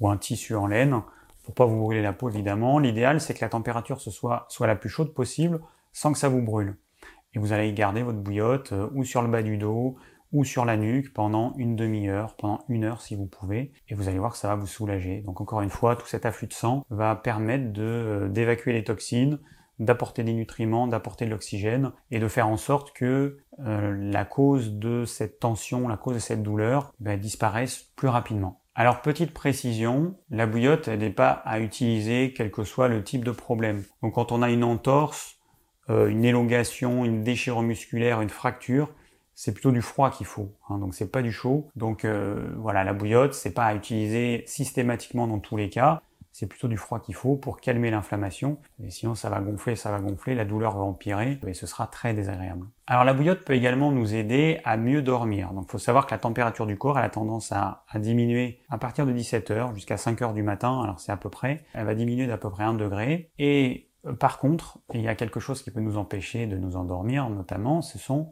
ou 0.00 0.08
un 0.08 0.16
tissu 0.16 0.54
en 0.54 0.66
laine 0.66 1.02
pour 1.42 1.54
pas 1.54 1.64
vous 1.64 1.78
brûler 1.78 2.02
la 2.02 2.12
peau 2.12 2.28
évidemment. 2.28 2.78
L'idéal 2.78 3.20
c'est 3.20 3.34
que 3.34 3.44
la 3.44 3.48
température 3.48 4.00
ce 4.00 4.10
soit, 4.10 4.46
soit 4.48 4.68
la 4.68 4.76
plus 4.76 4.88
chaude 4.88 5.14
possible 5.14 5.60
sans 5.92 6.12
que 6.12 6.18
ça 6.18 6.28
vous 6.28 6.42
brûle. 6.42 6.76
Et 7.34 7.38
vous 7.38 7.52
allez 7.52 7.72
garder 7.72 8.02
votre 8.02 8.18
bouillotte 8.18 8.72
euh, 8.72 8.88
ou 8.94 9.04
sur 9.04 9.22
le 9.22 9.28
bas 9.28 9.42
du 9.42 9.58
dos 9.58 9.96
ou 10.32 10.44
sur 10.44 10.64
la 10.64 10.76
nuque 10.76 11.12
pendant 11.12 11.54
une 11.56 11.76
demi-heure, 11.76 12.34
pendant 12.36 12.64
une 12.68 12.84
heure 12.84 13.00
si 13.00 13.14
vous 13.14 13.26
pouvez, 13.26 13.72
et 13.88 13.94
vous 13.94 14.08
allez 14.08 14.18
voir 14.18 14.32
que 14.32 14.38
ça 14.38 14.48
va 14.48 14.54
vous 14.54 14.66
soulager. 14.66 15.22
Donc 15.22 15.40
encore 15.40 15.62
une 15.62 15.70
fois, 15.70 15.96
tout 15.96 16.06
cet 16.06 16.26
afflux 16.26 16.48
de 16.48 16.52
sang 16.52 16.84
va 16.90 17.14
permettre 17.16 17.72
de 17.72 17.82
euh, 17.82 18.28
d'évacuer 18.28 18.72
les 18.72 18.84
toxines, 18.84 19.38
d'apporter 19.78 20.22
des 20.22 20.32
nutriments, 20.32 20.86
d'apporter 20.86 21.26
de 21.26 21.30
l'oxygène 21.30 21.92
et 22.10 22.18
de 22.18 22.28
faire 22.28 22.48
en 22.48 22.56
sorte 22.56 22.92
que 22.92 23.38
euh, 23.60 23.96
la 23.98 24.24
cause 24.24 24.74
de 24.74 25.04
cette 25.04 25.38
tension, 25.38 25.88
la 25.88 25.96
cause 25.96 26.14
de 26.14 26.20
cette 26.20 26.42
douleur 26.42 26.92
ben, 26.98 27.18
disparaisse 27.18 27.90
plus 27.96 28.08
rapidement. 28.08 28.62
Alors 28.74 29.00
petite 29.00 29.32
précision, 29.32 30.16
la 30.30 30.46
bouillotte 30.46 30.88
n'est 30.88 31.10
pas 31.10 31.30
à 31.30 31.60
utiliser 31.60 32.34
quel 32.36 32.50
que 32.50 32.64
soit 32.64 32.88
le 32.88 33.02
type 33.02 33.24
de 33.24 33.30
problème. 33.30 33.82
Donc 34.02 34.14
quand 34.14 34.32
on 34.32 34.42
a 34.42 34.50
une 34.50 34.64
entorse, 34.64 35.36
euh, 35.88 36.08
une 36.08 36.24
élongation, 36.24 37.04
une 37.04 37.22
déchirure 37.22 37.62
musculaire, 37.62 38.20
une 38.20 38.28
fracture, 38.28 38.90
c'est 39.34 39.52
plutôt 39.52 39.70
du 39.70 39.82
froid 39.82 40.10
qu'il 40.10 40.26
faut, 40.26 40.54
hein, 40.68 40.78
donc 40.78 40.94
c'est 40.94 41.10
pas 41.10 41.22
du 41.22 41.32
chaud. 41.32 41.68
Donc 41.76 42.04
euh, 42.04 42.48
voilà, 42.56 42.84
la 42.84 42.92
bouillotte, 42.92 43.34
c'est 43.34 43.52
pas 43.52 43.66
à 43.66 43.74
utiliser 43.74 44.44
systématiquement 44.46 45.26
dans 45.26 45.38
tous 45.38 45.56
les 45.56 45.68
cas 45.68 46.02
c'est 46.38 46.46
plutôt 46.46 46.68
du 46.68 46.76
froid 46.76 47.00
qu'il 47.00 47.14
faut 47.14 47.36
pour 47.36 47.62
calmer 47.62 47.90
l'inflammation. 47.90 48.58
Et 48.84 48.90
sinon, 48.90 49.14
ça 49.14 49.30
va 49.30 49.40
gonfler, 49.40 49.74
ça 49.74 49.90
va 49.90 50.00
gonfler, 50.00 50.34
la 50.34 50.44
douleur 50.44 50.76
va 50.76 50.82
empirer 50.82 51.38
et 51.46 51.54
ce 51.54 51.66
sera 51.66 51.86
très 51.86 52.12
désagréable. 52.12 52.66
Alors 52.86 53.04
la 53.04 53.14
bouillotte 53.14 53.42
peut 53.42 53.54
également 53.54 53.90
nous 53.90 54.14
aider 54.14 54.60
à 54.62 54.76
mieux 54.76 55.00
dormir. 55.00 55.54
Donc 55.54 55.64
il 55.66 55.70
faut 55.70 55.78
savoir 55.78 56.04
que 56.04 56.10
la 56.10 56.18
température 56.18 56.66
du 56.66 56.76
corps, 56.76 56.98
elle 56.98 57.06
a 57.06 57.08
tendance 57.08 57.52
à, 57.52 57.84
diminuer 57.94 58.60
à 58.68 58.76
partir 58.76 59.06
de 59.06 59.14
17h 59.14 59.72
jusqu'à 59.72 59.96
5h 59.96 60.34
du 60.34 60.42
matin. 60.42 60.82
Alors 60.82 61.00
c'est 61.00 61.10
à 61.10 61.16
peu 61.16 61.30
près, 61.30 61.64
elle 61.72 61.86
va 61.86 61.94
diminuer 61.94 62.26
d'à 62.26 62.36
peu 62.36 62.50
près 62.50 62.64
1 62.64 62.74
degré. 62.74 63.30
Et 63.38 63.88
euh, 64.04 64.12
par 64.12 64.38
contre, 64.38 64.78
il 64.92 65.00
y 65.00 65.08
a 65.08 65.14
quelque 65.14 65.40
chose 65.40 65.62
qui 65.62 65.70
peut 65.70 65.80
nous 65.80 65.96
empêcher 65.96 66.46
de 66.46 66.58
nous 66.58 66.76
endormir, 66.76 67.30
notamment, 67.30 67.80
ce 67.80 67.96
sont 67.98 68.28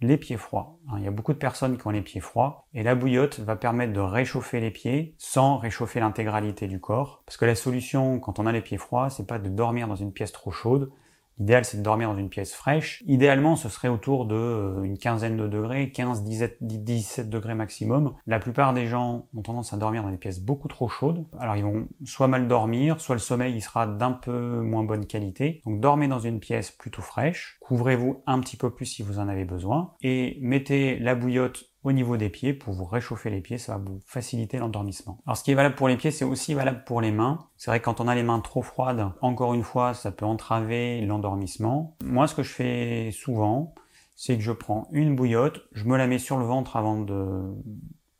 les 0.00 0.16
pieds 0.16 0.36
froids. 0.36 0.78
Hein, 0.88 0.94
il 0.98 1.04
y 1.04 1.08
a 1.08 1.10
beaucoup 1.10 1.32
de 1.32 1.38
personnes 1.38 1.76
qui 1.76 1.86
ont 1.86 1.90
les 1.90 2.02
pieds 2.02 2.20
froids 2.20 2.66
et 2.74 2.82
la 2.82 2.94
bouillotte 2.94 3.40
va 3.40 3.56
permettre 3.56 3.92
de 3.92 4.00
réchauffer 4.00 4.60
les 4.60 4.70
pieds 4.70 5.14
sans 5.18 5.58
réchauffer 5.58 6.00
l'intégralité 6.00 6.66
du 6.66 6.80
corps. 6.80 7.22
Parce 7.26 7.36
que 7.36 7.44
la 7.44 7.54
solution 7.54 8.18
quand 8.20 8.38
on 8.38 8.46
a 8.46 8.52
les 8.52 8.62
pieds 8.62 8.78
froids, 8.78 9.10
c'est 9.10 9.26
pas 9.26 9.38
de 9.38 9.48
dormir 9.48 9.88
dans 9.88 9.96
une 9.96 10.12
pièce 10.12 10.32
trop 10.32 10.50
chaude, 10.50 10.90
L'idéal, 11.40 11.64
c'est 11.64 11.78
de 11.78 11.82
dormir 11.82 12.10
dans 12.10 12.18
une 12.18 12.28
pièce 12.28 12.52
fraîche. 12.52 13.02
Idéalement, 13.06 13.56
ce 13.56 13.70
serait 13.70 13.88
autour 13.88 14.26
de 14.26 14.34
euh, 14.34 14.82
une 14.82 14.98
quinzaine 14.98 15.38
de 15.38 15.48
degrés, 15.48 15.90
15, 15.90 16.22
17, 16.22 17.30
degrés 17.30 17.54
maximum. 17.54 18.14
La 18.26 18.38
plupart 18.38 18.74
des 18.74 18.86
gens 18.86 19.26
ont 19.34 19.40
tendance 19.40 19.72
à 19.72 19.78
dormir 19.78 20.02
dans 20.02 20.10
des 20.10 20.18
pièces 20.18 20.40
beaucoup 20.40 20.68
trop 20.68 20.88
chaudes. 20.88 21.24
Alors, 21.38 21.56
ils 21.56 21.64
vont 21.64 21.88
soit 22.04 22.28
mal 22.28 22.46
dormir, 22.46 23.00
soit 23.00 23.14
le 23.14 23.20
sommeil, 23.20 23.54
il 23.54 23.62
sera 23.62 23.86
d'un 23.86 24.12
peu 24.12 24.60
moins 24.60 24.84
bonne 24.84 25.06
qualité. 25.06 25.62
Donc, 25.64 25.80
dormez 25.80 26.08
dans 26.08 26.18
une 26.18 26.40
pièce 26.40 26.70
plutôt 26.70 27.00
fraîche. 27.00 27.56
Couvrez-vous 27.60 28.22
un 28.26 28.38
petit 28.40 28.58
peu 28.58 28.68
plus 28.68 28.84
si 28.84 29.02
vous 29.02 29.18
en 29.18 29.26
avez 29.26 29.46
besoin. 29.46 29.94
Et 30.02 30.36
mettez 30.42 30.98
la 30.98 31.14
bouillotte 31.14 31.69
au 31.82 31.92
niveau 31.92 32.16
des 32.16 32.28
pieds 32.28 32.52
pour 32.52 32.74
vous 32.74 32.84
réchauffer 32.84 33.30
les 33.30 33.40
pieds, 33.40 33.58
ça 33.58 33.78
va 33.78 33.84
vous 33.84 34.00
faciliter 34.06 34.58
l'endormissement. 34.58 35.18
Alors 35.26 35.36
ce 35.36 35.44
qui 35.44 35.50
est 35.50 35.54
valable 35.54 35.74
pour 35.74 35.88
les 35.88 35.96
pieds, 35.96 36.10
c'est 36.10 36.24
aussi 36.24 36.54
valable 36.54 36.84
pour 36.84 37.00
les 37.00 37.12
mains. 37.12 37.46
C'est 37.56 37.70
vrai 37.70 37.80
que 37.80 37.84
quand 37.84 38.00
on 38.00 38.08
a 38.08 38.14
les 38.14 38.22
mains 38.22 38.40
trop 38.40 38.62
froides, 38.62 39.12
encore 39.22 39.54
une 39.54 39.62
fois, 39.62 39.94
ça 39.94 40.12
peut 40.12 40.26
entraver 40.26 41.00
l'endormissement. 41.02 41.96
Moi, 42.04 42.26
ce 42.26 42.34
que 42.34 42.42
je 42.42 42.52
fais 42.52 43.10
souvent, 43.12 43.74
c'est 44.16 44.36
que 44.36 44.42
je 44.42 44.52
prends 44.52 44.88
une 44.92 45.16
bouillotte, 45.16 45.62
je 45.72 45.84
me 45.84 45.96
la 45.96 46.06
mets 46.06 46.18
sur 46.18 46.38
le 46.38 46.44
ventre 46.44 46.76
avant 46.76 47.00
de 47.00 47.42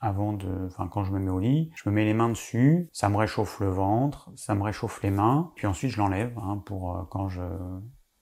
avant 0.00 0.32
de, 0.32 0.48
enfin 0.66 0.88
quand 0.88 1.04
je 1.04 1.12
me 1.12 1.18
mets 1.18 1.30
au 1.30 1.38
lit, 1.38 1.70
je 1.74 1.88
me 1.88 1.94
mets 1.94 2.06
les 2.06 2.14
mains 2.14 2.30
dessus, 2.30 2.88
ça 2.90 3.10
me 3.10 3.18
réchauffe 3.18 3.60
le 3.60 3.68
ventre, 3.68 4.30
ça 4.34 4.54
me 4.54 4.62
réchauffe 4.62 5.02
les 5.02 5.10
mains, 5.10 5.52
puis 5.56 5.66
ensuite 5.66 5.90
je 5.90 5.98
l'enlève 5.98 6.32
hein, 6.38 6.62
pour 6.64 6.96
euh, 6.96 7.02
quand 7.10 7.28
je 7.28 7.42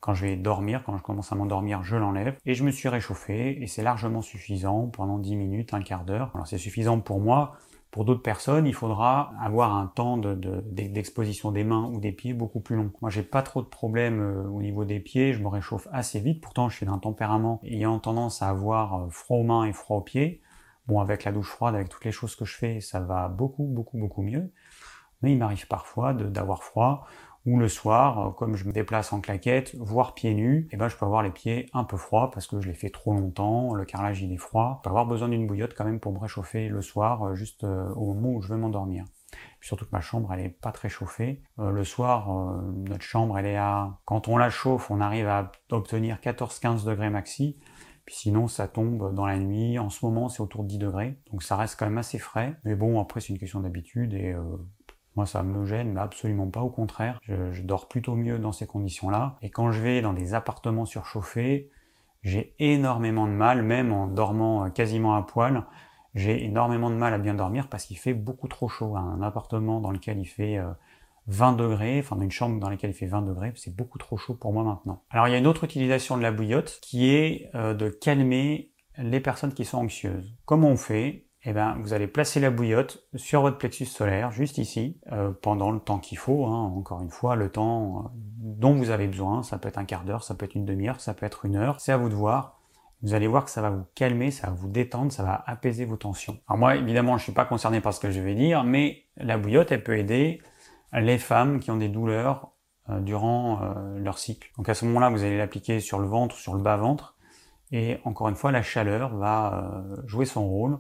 quand 0.09 0.15
je 0.15 0.25
vais 0.25 0.37
dormir, 0.37 0.85
quand 0.87 0.97
je 0.97 1.03
commence 1.03 1.33
à 1.33 1.35
m'endormir, 1.35 1.83
je 1.83 1.95
l'enlève 1.95 2.35
et 2.47 2.55
je 2.55 2.65
me 2.65 2.71
suis 2.71 2.89
réchauffé 2.89 3.63
et 3.63 3.67
c'est 3.67 3.83
largement 3.83 4.23
suffisant 4.23 4.87
pendant 4.87 5.19
10 5.19 5.37
minutes, 5.37 5.75
un 5.75 5.83
quart 5.83 6.07
d'heure. 6.07 6.31
Alors 6.33 6.47
c'est 6.47 6.57
suffisant 6.57 6.99
pour 6.99 7.21
moi. 7.21 7.57
Pour 7.91 8.07
d'autres 8.07 8.23
personnes, 8.23 8.67
il 8.67 8.73
faudra 8.73 9.35
avoir 9.39 9.77
un 9.77 9.87
temps 9.87 10.17
d'exposition 10.17 11.53
des 11.53 11.63
mains 11.63 11.91
ou 11.93 12.01
des 12.01 12.13
pieds 12.13 12.33
beaucoup 12.33 12.61
plus 12.61 12.75
long. 12.75 12.91
Moi, 13.03 13.11
j'ai 13.11 13.23
pas 13.23 13.43
trop 13.43 13.61
de 13.61 13.67
problèmes 13.67 14.23
euh, 14.23 14.49
au 14.49 14.63
niveau 14.63 14.87
des 14.87 14.99
pieds, 14.99 15.35
je 15.35 15.43
me 15.43 15.49
réchauffe 15.49 15.89
assez 15.93 16.21
vite. 16.21 16.41
Pourtant, 16.41 16.71
je 16.71 16.77
suis 16.77 16.87
d'un 16.87 16.99
tempérament 16.99 17.61
ayant 17.65 17.99
tendance 17.99 18.41
à 18.41 18.49
avoir 18.49 18.95
euh, 18.95 19.09
froid 19.11 19.37
aux 19.37 19.45
mains 19.45 19.67
et 19.67 19.75
froid 19.75 19.99
aux 19.99 20.03
pieds. 20.03 20.41
Bon, 20.87 21.01
avec 21.01 21.25
la 21.25 21.33
douche 21.33 21.51
froide, 21.51 21.75
avec 21.75 21.91
toutes 21.91 22.07
les 22.07 22.13
choses 22.13 22.35
que 22.35 22.47
je 22.47 22.57
fais, 22.57 22.81
ça 22.81 23.01
va 23.01 23.29
beaucoup, 23.29 23.65
beaucoup, 23.65 23.99
beaucoup 23.99 24.23
mieux. 24.23 24.51
Mais 25.21 25.33
il 25.33 25.39
m'arrive 25.39 25.67
parfois 25.67 26.15
d'avoir 26.15 26.63
froid, 26.63 27.07
ou 27.47 27.59
le 27.59 27.69
soir, 27.69 28.19
euh, 28.19 28.31
comme 28.31 28.57
je 28.57 28.65
me 28.67 28.73
déplace 28.73 29.13
en 29.13 29.21
claquette, 29.21 29.75
voire 29.77 30.15
pieds 30.15 30.35
nus, 30.35 30.69
et 30.71 30.75
eh 30.75 30.77
ben 30.77 30.89
je 30.89 30.97
peux 30.97 31.07
avoir 31.07 31.23
les 31.23 31.31
pieds 31.31 31.69
un 31.73 31.85
peu 31.85 31.97
froids 31.97 32.31
parce 32.31 32.47
que 32.47 32.61
je 32.61 32.69
les 32.69 32.75
fais 32.75 32.91
trop 32.91 33.13
longtemps, 33.13 33.75
le 33.75 33.85
carrelage 33.85 34.23
il 34.23 34.33
est 34.33 34.39
froid. 34.39 34.81
Je 34.81 34.85
peux 34.85 34.91
avoir 34.91 35.07
besoin 35.07 35.29
d'une 35.29 35.47
bouillotte 35.47 35.75
quand 35.75 35.85
même 35.85 36.01
pour 36.01 36.13
me 36.13 36.19
réchauffer 36.19 36.69
le 36.69 36.83
soir, 36.83 37.23
euh, 37.25 37.35
juste 37.35 37.65
euh, 37.65 37.89
au 37.95 38.15
moment 38.15 38.31
où 38.35 38.43
je 38.43 38.49
veux 38.49 38.59
m'endormir. 38.59 39.05
Surtout 39.61 39.85
que 39.85 39.91
ma 39.93 40.01
chambre 40.01 40.33
elle 40.33 40.41
est 40.41 40.49
pas 40.49 40.73
très 40.73 40.89
chauffée. 40.89 41.43
le 41.59 41.85
soir, 41.85 42.29
notre 42.89 43.03
chambre 43.03 43.39
elle 43.39 43.47
est 43.47 43.57
à, 43.57 43.99
quand 44.05 44.29
on 44.29 44.37
la 44.37 44.51
chauffe, 44.51 44.91
on 44.91 45.01
arrive 45.01 45.27
à 45.29 45.53
obtenir 45.71 46.19
14-15 46.23 46.85
degrés 46.85 47.11
maxi. 47.11 47.59
Puis 48.07 48.15
sinon, 48.15 48.49
ça 48.49 48.69
tombe 48.69 49.13
dans 49.15 49.27
la 49.27 49.39
nuit. 49.39 49.79
En 49.79 49.91
ce 49.91 50.07
moment, 50.07 50.31
c'est 50.31 50.41
autour 50.41 50.63
de 50.63 50.69
10 50.69 50.79
degrés. 50.79 51.19
Donc 51.31 51.43
ça 51.43 51.57
reste 51.57 51.79
quand 51.79 51.85
même 51.85 51.99
assez 51.99 52.19
frais. 52.19 52.57
Mais 52.65 52.75
bon, 52.75 53.01
après, 53.01 53.21
c'est 53.21 53.35
une 53.35 53.39
question 53.39 53.61
d'habitude 53.61 54.15
et 54.15 54.35
moi, 55.19 55.27
ça 55.27 55.43
me 55.43 55.67
gêne, 55.67 55.99
absolument 55.99 56.47
pas. 56.47 56.61
Au 56.61 56.71
contraire, 56.71 57.19
je, 57.23 57.61
dors 57.63 57.89
plutôt 57.89 58.15
mieux 58.15 58.39
dans 58.39 58.53
ces 58.53 58.69
conditions-là. 58.69 59.37
Et 59.43 59.51
quand 59.51 59.73
je 59.73 59.83
vais 59.83 60.01
dans 60.01 60.13
des 60.13 60.33
appartements 60.33 60.87
surchauffés, 60.87 61.71
j'ai 62.23 62.55
énormément 62.61 63.27
de 63.27 63.33
mal, 63.33 63.65
même 63.65 63.93
en 63.93 64.07
dormant 64.07 64.67
euh, 64.67 64.69
quasiment 64.69 65.17
à 65.17 65.23
poil, 65.23 65.65
j'ai 66.15 66.45
énormément 66.45 66.89
de 66.89 66.95
mal 66.95 67.13
à 67.15 67.19
bien 67.19 67.35
dormir 67.35 67.67
parce 67.69 67.85
qu'il 67.85 67.99
fait 67.99 68.15
beaucoup 68.15 68.47
trop 68.47 68.69
chaud. 68.69 68.95
Un 68.95 69.21
appartement 69.21 69.81
dans 69.81 69.91
lequel 69.91 70.21
il 70.21 70.25
fait 70.25 70.61
20 71.27 71.55
euh, 71.55 71.57
degrés, 71.57 71.99
enfin 71.99 72.21
une 72.21 72.31
chambre 72.31 72.61
dans 72.61 72.71
laquelle 72.71 72.91
il 72.91 72.97
fait 72.97 73.07
20 73.07 73.23
degrés, 73.23 73.53
c'est 73.57 73.75
beaucoup 73.75 73.99
trop 73.99 74.17
chaud 74.17 74.35
pour 74.35 74.53
moi 74.53 74.63
maintenant. 74.63 75.03
Alors 75.11 75.27
il 75.27 75.33
y 75.33 75.35
a 75.35 75.39
une 75.39 75.49
autre 75.49 75.65
utilisation 75.65 76.17
de 76.17 76.23
la 76.23 76.31
bouillotte 76.31 76.79
qui 76.81 77.11
est 77.11 77.51
euh, 77.57 77.75
de 77.75 77.89
calmer 77.89 78.71
les 78.99 79.19
personnes 79.19 79.53
qui 79.53 79.65
sont 79.65 79.79
anxieuses. 79.79 80.33
Comment 80.45 80.69
on 80.69 80.77
fait? 80.77 81.28
Eh 81.51 81.55
ben, 81.55 81.79
vous 81.81 81.95
allez 81.95 82.07
placer 82.07 82.41
la 82.41 82.51
bouillotte 82.51 83.09
sur 83.15 83.41
votre 83.41 83.57
plexus 83.57 83.87
solaire, 83.87 84.31
juste 84.31 84.59
ici, 84.59 85.01
euh, 85.13 85.31
pendant 85.31 85.71
le 85.71 85.81
temps 85.81 85.99
qu'il 85.99 86.19
faut. 86.19 86.45
Hein, 86.45 86.75
encore 86.77 87.01
une 87.01 87.09
fois, 87.09 87.37
le 87.37 87.49
temps 87.49 88.01
euh, 88.01 88.09
dont 88.13 88.75
vous 88.75 88.91
avez 88.91 89.07
besoin. 89.07 89.43
Ça 89.43 89.57
peut 89.57 89.67
être 89.67 89.79
un 89.79 89.87
quart 89.87 90.05
d'heure, 90.05 90.25
ça 90.25 90.35
peut 90.35 90.45
être 90.45 90.57
une 90.57 90.67
demi-heure, 90.67 91.01
ça 91.01 91.15
peut 91.15 91.25
être 91.25 91.47
une 91.47 91.57
heure. 91.57 91.81
C'est 91.81 91.91
à 91.91 91.97
vous 91.97 92.11
de 92.11 92.15
voir. 92.15 92.61
Vous 93.01 93.15
allez 93.15 93.27
voir 93.27 93.47
que 93.47 93.51
ça 93.51 93.63
va 93.63 93.71
vous 93.71 93.87
calmer, 93.95 94.31
ça 94.31 94.49
va 94.49 94.53
vous 94.53 94.69
détendre, 94.69 95.11
ça 95.11 95.23
va 95.23 95.43
apaiser 95.47 95.87
vos 95.87 95.97
tensions. 95.97 96.39
Alors 96.49 96.59
moi, 96.59 96.77
évidemment, 96.77 97.13
je 97.13 97.23
ne 97.23 97.25
suis 97.25 97.33
pas 97.33 97.47
concerné 97.47 97.81
par 97.81 97.95
ce 97.95 98.01
que 98.01 98.11
je 98.11 98.21
vais 98.21 98.35
dire, 98.35 98.63
mais 98.63 99.05
la 99.17 99.39
bouillotte, 99.39 99.73
elle 99.73 99.83
peut 99.83 99.97
aider 99.97 100.43
les 100.93 101.17
femmes 101.17 101.61
qui 101.61 101.71
ont 101.71 101.79
des 101.79 101.89
douleurs 101.89 102.51
euh, 102.91 103.01
durant 103.01 103.61
leur 103.97 104.19
cycle. 104.19 104.51
Donc 104.59 104.69
à 104.69 104.75
ce 104.75 104.85
moment-là, 104.85 105.09
vous 105.09 105.25
allez 105.25 105.39
l'appliquer 105.39 105.81
sur 105.81 105.99
le 105.99 106.09
ventre, 106.09 106.37
sur 106.37 106.53
le 106.53 106.61
bas-ventre, 106.61 107.17
et 107.73 107.97
encore 108.05 108.29
une 108.29 108.37
fois, 108.37 108.53
la 108.53 108.63
chaleur 108.63 109.17
va 109.17 109.83
jouer 110.05 110.27
son 110.27 110.47
rôle 110.47 110.79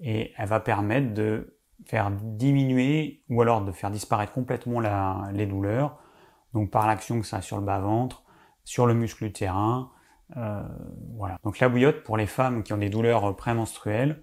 et 0.00 0.32
elle 0.36 0.48
va 0.48 0.60
permettre 0.60 1.14
de 1.14 1.58
faire 1.86 2.10
diminuer 2.10 3.22
ou 3.28 3.42
alors 3.42 3.64
de 3.64 3.72
faire 3.72 3.90
disparaître 3.90 4.32
complètement 4.32 4.80
les 5.32 5.46
douleurs, 5.46 5.98
donc 6.52 6.70
par 6.70 6.86
l'action 6.86 7.20
que 7.20 7.26
ça 7.26 7.38
a 7.38 7.42
sur 7.42 7.58
le 7.58 7.64
bas-ventre, 7.64 8.24
sur 8.64 8.86
le 8.86 8.94
muscle 8.94 9.24
utérin, 9.24 9.90
euh, 10.36 10.62
voilà. 11.16 11.38
Donc 11.44 11.58
la 11.58 11.68
bouillotte 11.68 12.02
pour 12.02 12.16
les 12.16 12.26
femmes 12.26 12.62
qui 12.62 12.72
ont 12.72 12.78
des 12.78 12.88
douleurs 12.88 13.36
prémenstruelles, 13.36 14.22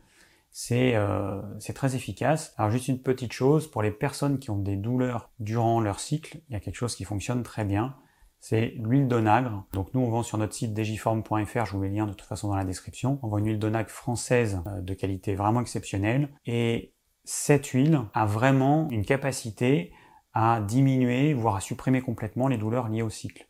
c'est 0.49 0.95
euh, 0.95 1.41
très 1.73 1.95
efficace. 1.95 2.53
Alors 2.57 2.71
juste 2.71 2.87
une 2.87 3.01
petite 3.01 3.33
chose, 3.33 3.69
pour 3.69 3.81
les 3.81 3.91
personnes 3.91 4.39
qui 4.39 4.49
ont 4.49 4.57
des 4.57 4.75
douleurs 4.75 5.29
durant 5.39 5.79
leur 5.79 5.99
cycle, 5.99 6.39
il 6.49 6.53
y 6.53 6.55
a 6.55 6.59
quelque 6.59 6.75
chose 6.75 6.95
qui 6.95 7.05
fonctionne 7.05 7.43
très 7.43 7.63
bien, 7.63 7.95
c'est 8.41 8.73
l'huile 8.77 9.07
d'onagre. 9.07 9.65
Donc 9.71 9.93
nous 9.93 10.01
on 10.01 10.09
vend 10.09 10.23
sur 10.23 10.37
notre 10.39 10.53
site 10.53 10.73
digiform.fr, 10.73 11.65
je 11.65 11.71
vous 11.71 11.79
mets 11.79 11.89
le 11.89 11.95
lien 11.95 12.07
de 12.07 12.13
toute 12.13 12.27
façon 12.27 12.49
dans 12.49 12.55
la 12.55 12.65
description. 12.65 13.19
On 13.21 13.27
vend 13.27 13.37
une 13.37 13.45
huile 13.45 13.59
d'onagre 13.59 13.89
française 13.89 14.61
euh, 14.67 14.81
de 14.81 14.93
qualité 14.95 15.35
vraiment 15.35 15.61
exceptionnelle 15.61 16.29
et 16.45 16.93
cette 17.23 17.67
huile 17.67 18.01
a 18.15 18.25
vraiment 18.25 18.89
une 18.89 19.05
capacité 19.05 19.93
à 20.33 20.59
diminuer, 20.59 21.33
voire 21.33 21.55
à 21.55 21.59
supprimer 21.61 22.01
complètement 22.01 22.47
les 22.47 22.57
douleurs 22.57 22.89
liées 22.89 23.03
au 23.03 23.11
cycle. 23.11 23.47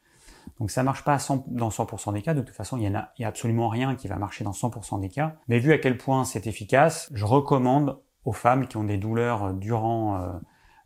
Donc 0.59 0.71
ça 0.71 0.83
marche 0.83 1.05
pas 1.05 1.17
dans 1.47 1.69
100% 1.69 2.13
des 2.13 2.21
cas, 2.21 2.33
de 2.33 2.41
toute 2.41 2.55
façon 2.55 2.77
il 2.77 2.83
y, 2.83 3.23
a, 3.23 3.27
absolument 3.27 3.69
rien 3.69 3.95
qui 3.95 4.07
va 4.09 4.17
marcher 4.17 4.43
dans 4.43 4.51
100% 4.51 4.99
des 4.99 5.09
cas, 5.09 5.37
mais 5.47 5.59
vu 5.59 5.71
à 5.71 5.77
quel 5.77 5.97
point 5.97 6.25
c'est 6.25 6.47
efficace, 6.47 7.09
je 7.13 7.23
recommande 7.23 8.01
aux 8.25 8.33
femmes 8.33 8.67
qui 8.67 8.77
ont 8.77 8.83
des 8.83 8.97
douleurs 8.97 9.53
durant 9.53 10.17
euh, 10.17 10.31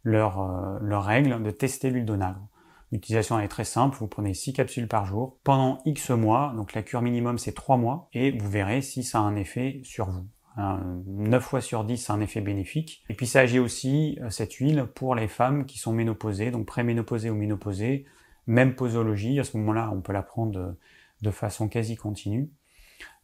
leurs 0.03 0.79
leur 0.79 1.03
règles 1.03 1.41
de 1.41 1.51
tester 1.51 1.89
l'huile 1.89 2.05
d'onagre. 2.05 2.47
L'utilisation 2.91 3.39
est 3.39 3.47
très 3.47 3.63
simple, 3.63 3.97
vous 3.97 4.07
prenez 4.07 4.33
6 4.33 4.53
capsules 4.53 4.87
par 4.87 5.05
jour 5.05 5.39
pendant 5.43 5.79
X 5.85 6.11
mois, 6.11 6.53
donc 6.55 6.73
la 6.73 6.83
cure 6.83 7.01
minimum 7.01 7.37
c'est 7.37 7.53
3 7.53 7.77
mois, 7.77 8.09
et 8.13 8.31
vous 8.31 8.49
verrez 8.49 8.81
si 8.81 9.03
ça 9.03 9.19
a 9.19 9.21
un 9.21 9.35
effet 9.35 9.81
sur 9.83 10.09
vous. 10.09 10.27
9 10.57 11.43
fois 11.43 11.59
sur 11.59 11.83
10, 11.83 11.97
c'est 11.97 12.13
un 12.13 12.21
effet 12.21 12.39
bénéfique. 12.39 13.03
Et 13.09 13.13
puis 13.13 13.27
ça 13.27 13.41
agit 13.41 13.59
aussi, 13.59 14.17
euh, 14.21 14.29
cette 14.29 14.53
huile, 14.53 14.85
pour 14.95 15.13
les 15.13 15.27
femmes 15.27 15.65
qui 15.65 15.77
sont 15.77 15.91
ménopausées, 15.91 16.49
donc 16.49 16.65
préménopausées 16.65 17.29
ou 17.29 17.35
ménopausées, 17.35 18.05
même 18.47 18.75
posologie, 18.75 19.37
à 19.39 19.43
ce 19.43 19.57
moment-là, 19.57 19.91
on 19.93 19.99
peut 19.99 20.13
la 20.13 20.23
prendre 20.23 20.77
de 21.21 21.31
façon 21.31 21.67
quasi 21.67 21.97
continue 21.97 22.49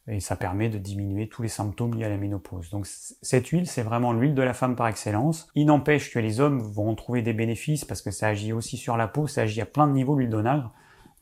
et 0.08 0.20
ça 0.20 0.34
permet 0.34 0.68
de 0.68 0.78
diminuer 0.78 1.28
tous 1.28 1.42
les 1.42 1.48
symptômes 1.48 1.94
liés 1.94 2.04
à 2.04 2.08
la 2.08 2.16
ménopause. 2.16 2.70
Donc 2.70 2.86
cette 2.86 3.48
huile, 3.48 3.66
c'est 3.66 3.82
vraiment 3.82 4.12
l'huile 4.12 4.34
de 4.34 4.42
la 4.42 4.52
femme 4.52 4.74
par 4.74 4.88
excellence. 4.88 5.48
Il 5.54 5.66
n'empêche 5.66 6.12
que 6.12 6.18
les 6.18 6.40
hommes 6.40 6.60
vont 6.60 6.90
en 6.90 6.94
trouver 6.94 7.22
des 7.22 7.32
bénéfices 7.32 7.84
parce 7.84 8.02
que 8.02 8.10
ça 8.10 8.28
agit 8.28 8.52
aussi 8.52 8.76
sur 8.76 8.96
la 8.96 9.06
peau, 9.06 9.26
ça 9.26 9.42
agit 9.42 9.60
à 9.60 9.66
plein 9.66 9.86
de 9.86 9.92
niveaux 9.92 10.16
l'huile 10.16 10.30
d'onagre. 10.30 10.72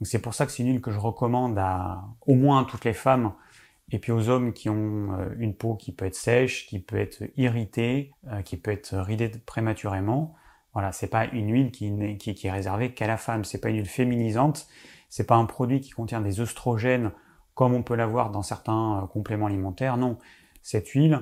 Donc 0.00 0.06
c'est 0.06 0.20
pour 0.20 0.32
ça 0.32 0.46
que 0.46 0.52
c'est 0.52 0.62
une 0.62 0.70
huile 0.70 0.80
que 0.80 0.90
je 0.90 0.98
recommande 0.98 1.58
à 1.58 2.04
au 2.26 2.34
moins 2.34 2.64
toutes 2.64 2.86
les 2.86 2.94
femmes 2.94 3.34
et 3.92 3.98
puis 3.98 4.12
aux 4.12 4.28
hommes 4.28 4.52
qui 4.54 4.70
ont 4.70 5.12
euh, 5.18 5.34
une 5.38 5.54
peau 5.54 5.74
qui 5.74 5.92
peut 5.92 6.06
être 6.06 6.14
sèche, 6.14 6.66
qui 6.66 6.78
peut 6.78 6.98
être 6.98 7.24
irritée, 7.36 8.12
euh, 8.28 8.40
qui 8.40 8.56
peut 8.56 8.70
être 8.70 8.96
ridée 8.96 9.28
prématurément. 9.28 10.34
Voilà, 10.72 10.92
c'est 10.92 11.08
pas 11.08 11.26
une 11.26 11.52
huile 11.52 11.70
qui, 11.70 12.16
qui, 12.16 12.46
est 12.46 12.50
réservée 12.50 12.94
qu'à 12.94 13.08
la 13.08 13.16
femme, 13.16 13.44
c'est 13.44 13.60
pas 13.60 13.70
une 13.70 13.76
huile 13.76 13.86
féminisante, 13.86 14.68
c'est 15.08 15.26
pas 15.26 15.34
un 15.34 15.44
produit 15.44 15.80
qui 15.80 15.90
contient 15.90 16.20
des 16.20 16.40
oestrogènes 16.40 17.10
comme 17.60 17.74
on 17.74 17.82
peut 17.82 17.94
l'avoir 17.94 18.30
dans 18.30 18.40
certains 18.40 19.02
euh, 19.02 19.06
compléments 19.06 19.44
alimentaires. 19.44 19.98
Non, 19.98 20.16
cette 20.62 20.88
huile, 20.88 21.20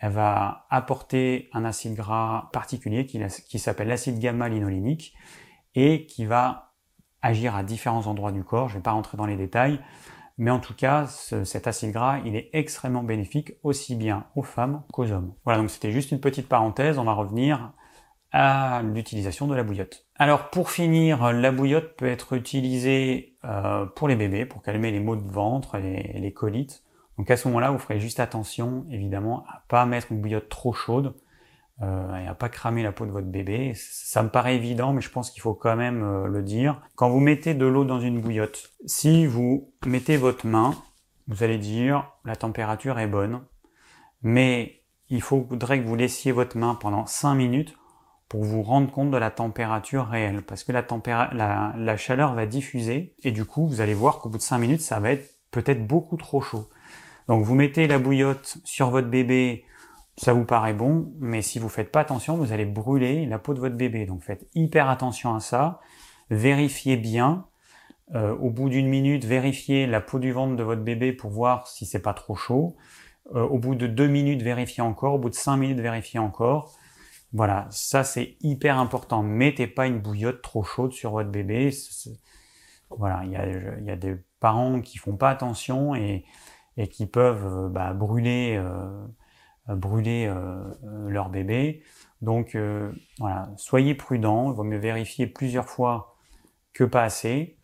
elle 0.00 0.10
va 0.10 0.66
apporter 0.68 1.48
un 1.52 1.64
acide 1.64 1.94
gras 1.94 2.50
particulier 2.52 3.06
qui, 3.06 3.58
s'appelle 3.60 3.86
l'acide 3.86 4.18
gamma-linolénique 4.18 5.14
et 5.76 6.06
qui 6.06 6.24
va 6.24 6.72
agir 7.22 7.54
à 7.54 7.62
différents 7.62 8.08
endroits 8.08 8.32
du 8.32 8.42
corps. 8.42 8.68
Je 8.68 8.74
ne 8.74 8.78
vais 8.80 8.82
pas 8.82 8.90
rentrer 8.90 9.16
dans 9.16 9.26
les 9.26 9.36
détails, 9.36 9.78
mais 10.38 10.50
en 10.50 10.58
tout 10.58 10.74
cas, 10.74 11.06
cet 11.06 11.68
acide 11.68 11.92
gras, 11.92 12.18
il 12.24 12.34
est 12.34 12.50
extrêmement 12.52 13.04
bénéfique 13.04 13.52
aussi 13.62 13.94
bien 13.94 14.26
aux 14.34 14.42
femmes 14.42 14.82
qu'aux 14.92 15.12
hommes. 15.12 15.34
Voilà, 15.44 15.60
donc 15.60 15.70
c'était 15.70 15.92
juste 15.92 16.10
une 16.10 16.18
petite 16.18 16.48
parenthèse. 16.48 16.98
On 16.98 17.04
va 17.04 17.12
revenir 17.12 17.72
à 18.38 18.82
l'utilisation 18.82 19.46
de 19.46 19.54
la 19.54 19.62
bouillotte. 19.62 20.04
Alors 20.16 20.50
pour 20.50 20.70
finir, 20.70 21.32
la 21.32 21.50
bouillotte 21.50 21.96
peut 21.96 22.06
être 22.06 22.34
utilisée 22.34 23.38
euh, 23.46 23.86
pour 23.86 24.08
les 24.08 24.14
bébés, 24.14 24.44
pour 24.44 24.60
calmer 24.60 24.90
les 24.90 25.00
maux 25.00 25.16
de 25.16 25.26
ventre, 25.26 25.78
les, 25.78 26.12
les 26.18 26.32
colites. 26.34 26.82
Donc 27.16 27.30
à 27.30 27.38
ce 27.38 27.48
moment-là, 27.48 27.70
vous 27.70 27.78
ferez 27.78 27.98
juste 27.98 28.20
attention, 28.20 28.84
évidemment, 28.90 29.46
à 29.48 29.62
pas 29.68 29.86
mettre 29.86 30.12
une 30.12 30.20
bouillotte 30.20 30.50
trop 30.50 30.74
chaude 30.74 31.14
euh, 31.80 32.14
et 32.14 32.26
à 32.26 32.34
pas 32.34 32.50
cramer 32.50 32.82
la 32.82 32.92
peau 32.92 33.06
de 33.06 33.10
votre 33.10 33.26
bébé. 33.26 33.72
Ça 33.74 34.22
me 34.22 34.28
paraît 34.28 34.56
évident, 34.56 34.92
mais 34.92 35.00
je 35.00 35.08
pense 35.08 35.30
qu'il 35.30 35.40
faut 35.40 35.54
quand 35.54 35.74
même 35.74 36.02
euh, 36.02 36.26
le 36.26 36.42
dire. 36.42 36.82
Quand 36.94 37.08
vous 37.08 37.20
mettez 37.20 37.54
de 37.54 37.64
l'eau 37.64 37.86
dans 37.86 38.00
une 38.00 38.20
bouillotte, 38.20 38.70
si 38.84 39.24
vous 39.24 39.72
mettez 39.86 40.18
votre 40.18 40.46
main, 40.46 40.74
vous 41.26 41.42
allez 41.42 41.56
dire 41.56 42.12
la 42.26 42.36
température 42.36 42.98
est 42.98 43.06
bonne, 43.06 43.40
mais 44.20 44.82
il 45.08 45.22
faudrait 45.22 45.80
que 45.80 45.86
vous 45.88 45.96
laissiez 45.96 46.32
votre 46.32 46.58
main 46.58 46.74
pendant 46.74 47.06
5 47.06 47.34
minutes 47.34 47.74
pour 48.28 48.42
vous 48.42 48.62
rendre 48.62 48.90
compte 48.90 49.10
de 49.10 49.16
la 49.16 49.30
température 49.30 50.06
réelle, 50.06 50.42
parce 50.42 50.64
que 50.64 50.72
la, 50.72 51.96
chaleur 51.96 52.34
va 52.34 52.46
diffuser, 52.46 53.14
et 53.22 53.30
du 53.30 53.44
coup, 53.44 53.66
vous 53.68 53.80
allez 53.80 53.94
voir 53.94 54.18
qu'au 54.18 54.28
bout 54.28 54.38
de 54.38 54.42
5 54.42 54.58
minutes, 54.58 54.80
ça 54.80 54.98
va 54.98 55.12
être 55.12 55.34
peut-être 55.50 55.86
beaucoup 55.86 56.16
trop 56.16 56.40
chaud. 56.40 56.68
Donc 57.28 57.44
vous 57.44 57.54
mettez 57.54 57.86
la 57.86 57.98
bouillotte 57.98 58.58
sur 58.64 58.90
votre 58.90 59.08
bébé, 59.08 59.64
ça 60.16 60.32
vous 60.32 60.44
paraît 60.44 60.74
bon, 60.74 61.12
mais 61.18 61.42
si 61.42 61.58
vous 61.58 61.68
faites 61.68 61.92
pas 61.92 62.00
attention, 62.00 62.36
vous 62.36 62.52
allez 62.52 62.64
brûler 62.64 63.26
la 63.26 63.38
peau 63.38 63.54
de 63.54 63.60
votre 63.60 63.76
bébé. 63.76 64.06
Donc 64.06 64.22
faites 64.22 64.46
hyper 64.54 64.88
attention 64.88 65.34
à 65.34 65.40
ça, 65.40 65.80
vérifiez 66.30 66.96
bien. 66.96 67.46
Euh, 68.14 68.36
au 68.36 68.50
bout 68.50 68.68
d'une 68.68 68.88
minute, 68.88 69.24
vérifiez 69.24 69.86
la 69.86 70.00
peau 70.00 70.20
du 70.20 70.30
ventre 70.30 70.54
de 70.54 70.62
votre 70.62 70.82
bébé 70.82 71.12
pour 71.12 71.30
voir 71.30 71.66
si 71.66 71.86
c'est 71.86 72.02
pas 72.02 72.14
trop 72.14 72.36
chaud. 72.36 72.76
Euh, 73.34 73.42
au 73.42 73.58
bout 73.58 73.74
de 73.74 73.88
deux 73.88 74.06
minutes, 74.06 74.42
vérifiez 74.42 74.82
encore. 74.82 75.14
Au 75.14 75.18
bout 75.18 75.30
de 75.30 75.34
cinq 75.34 75.56
minutes, 75.56 75.80
vérifiez 75.80 76.20
encore. 76.20 76.75
Voilà, 77.36 77.66
ça 77.70 78.02
c'est 78.02 78.38
hyper 78.40 78.78
important. 78.78 79.22
Mettez 79.22 79.66
pas 79.66 79.86
une 79.86 79.98
bouillotte 80.00 80.40
trop 80.40 80.62
chaude 80.64 80.94
sur 80.94 81.10
votre 81.10 81.28
bébé. 81.28 81.70
Voilà, 82.88 83.24
il 83.26 83.32
y 83.84 83.90
a, 83.90 83.96
des 83.96 84.16
parents 84.40 84.80
qui 84.80 84.96
font 84.96 85.18
pas 85.18 85.28
attention 85.28 85.94
et, 85.94 86.24
qui 86.90 87.04
peuvent 87.04 87.46
euh, 87.46 87.68
bah, 87.68 87.92
brûler, 87.92 88.56
euh, 88.56 89.06
euh, 89.68 91.08
leur 91.10 91.28
bébé. 91.28 91.82
Donc 92.22 92.56
voilà, 93.18 93.50
soyez 93.58 93.94
prudents. 93.94 94.50
Il 94.50 94.56
vaut 94.56 94.64
mieux 94.64 94.78
vérifier 94.78 95.26
plusieurs 95.26 95.68
fois 95.68 96.16
que 96.72 96.84
pas 96.84 97.02
assez. 97.02 97.58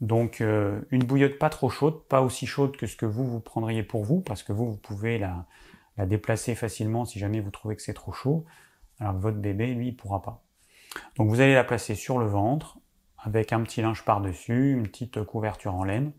Donc 0.00 0.38
une 0.38 1.02
bouillotte 1.02 1.38
pas 1.40 1.50
trop 1.50 1.68
chaude, 1.68 2.04
pas 2.04 2.22
aussi 2.22 2.46
chaude 2.46 2.76
que 2.76 2.86
ce 2.86 2.94
que 2.94 3.06
vous 3.06 3.26
vous 3.26 3.40
prendriez 3.40 3.82
pour 3.82 4.04
vous, 4.04 4.20
parce 4.20 4.44
que 4.44 4.52
vous 4.52 4.70
vous 4.70 4.76
pouvez 4.76 5.18
la 5.18 5.46
déplacer 6.06 6.54
facilement 6.54 7.04
si 7.04 7.18
jamais 7.18 7.40
vous 7.40 7.50
trouvez 7.50 7.74
que 7.74 7.82
c'est 7.82 7.94
trop 7.94 8.12
chaud, 8.12 8.44
alors 9.00 9.14
votre 9.14 9.38
bébé, 9.38 9.74
lui, 9.74 9.88
il 9.88 9.96
pourra 9.96 10.22
pas. 10.22 10.42
Donc 11.16 11.28
vous 11.28 11.40
allez 11.40 11.54
la 11.54 11.64
placer 11.64 11.94
sur 11.94 12.18
le 12.18 12.26
ventre, 12.26 12.78
avec 13.18 13.52
un 13.52 13.62
petit 13.62 13.82
linge 13.82 14.04
par-dessus, 14.04 14.72
une 14.72 14.88
petite 14.88 15.22
couverture 15.24 15.74
en 15.74 15.84
laine, 15.84 16.12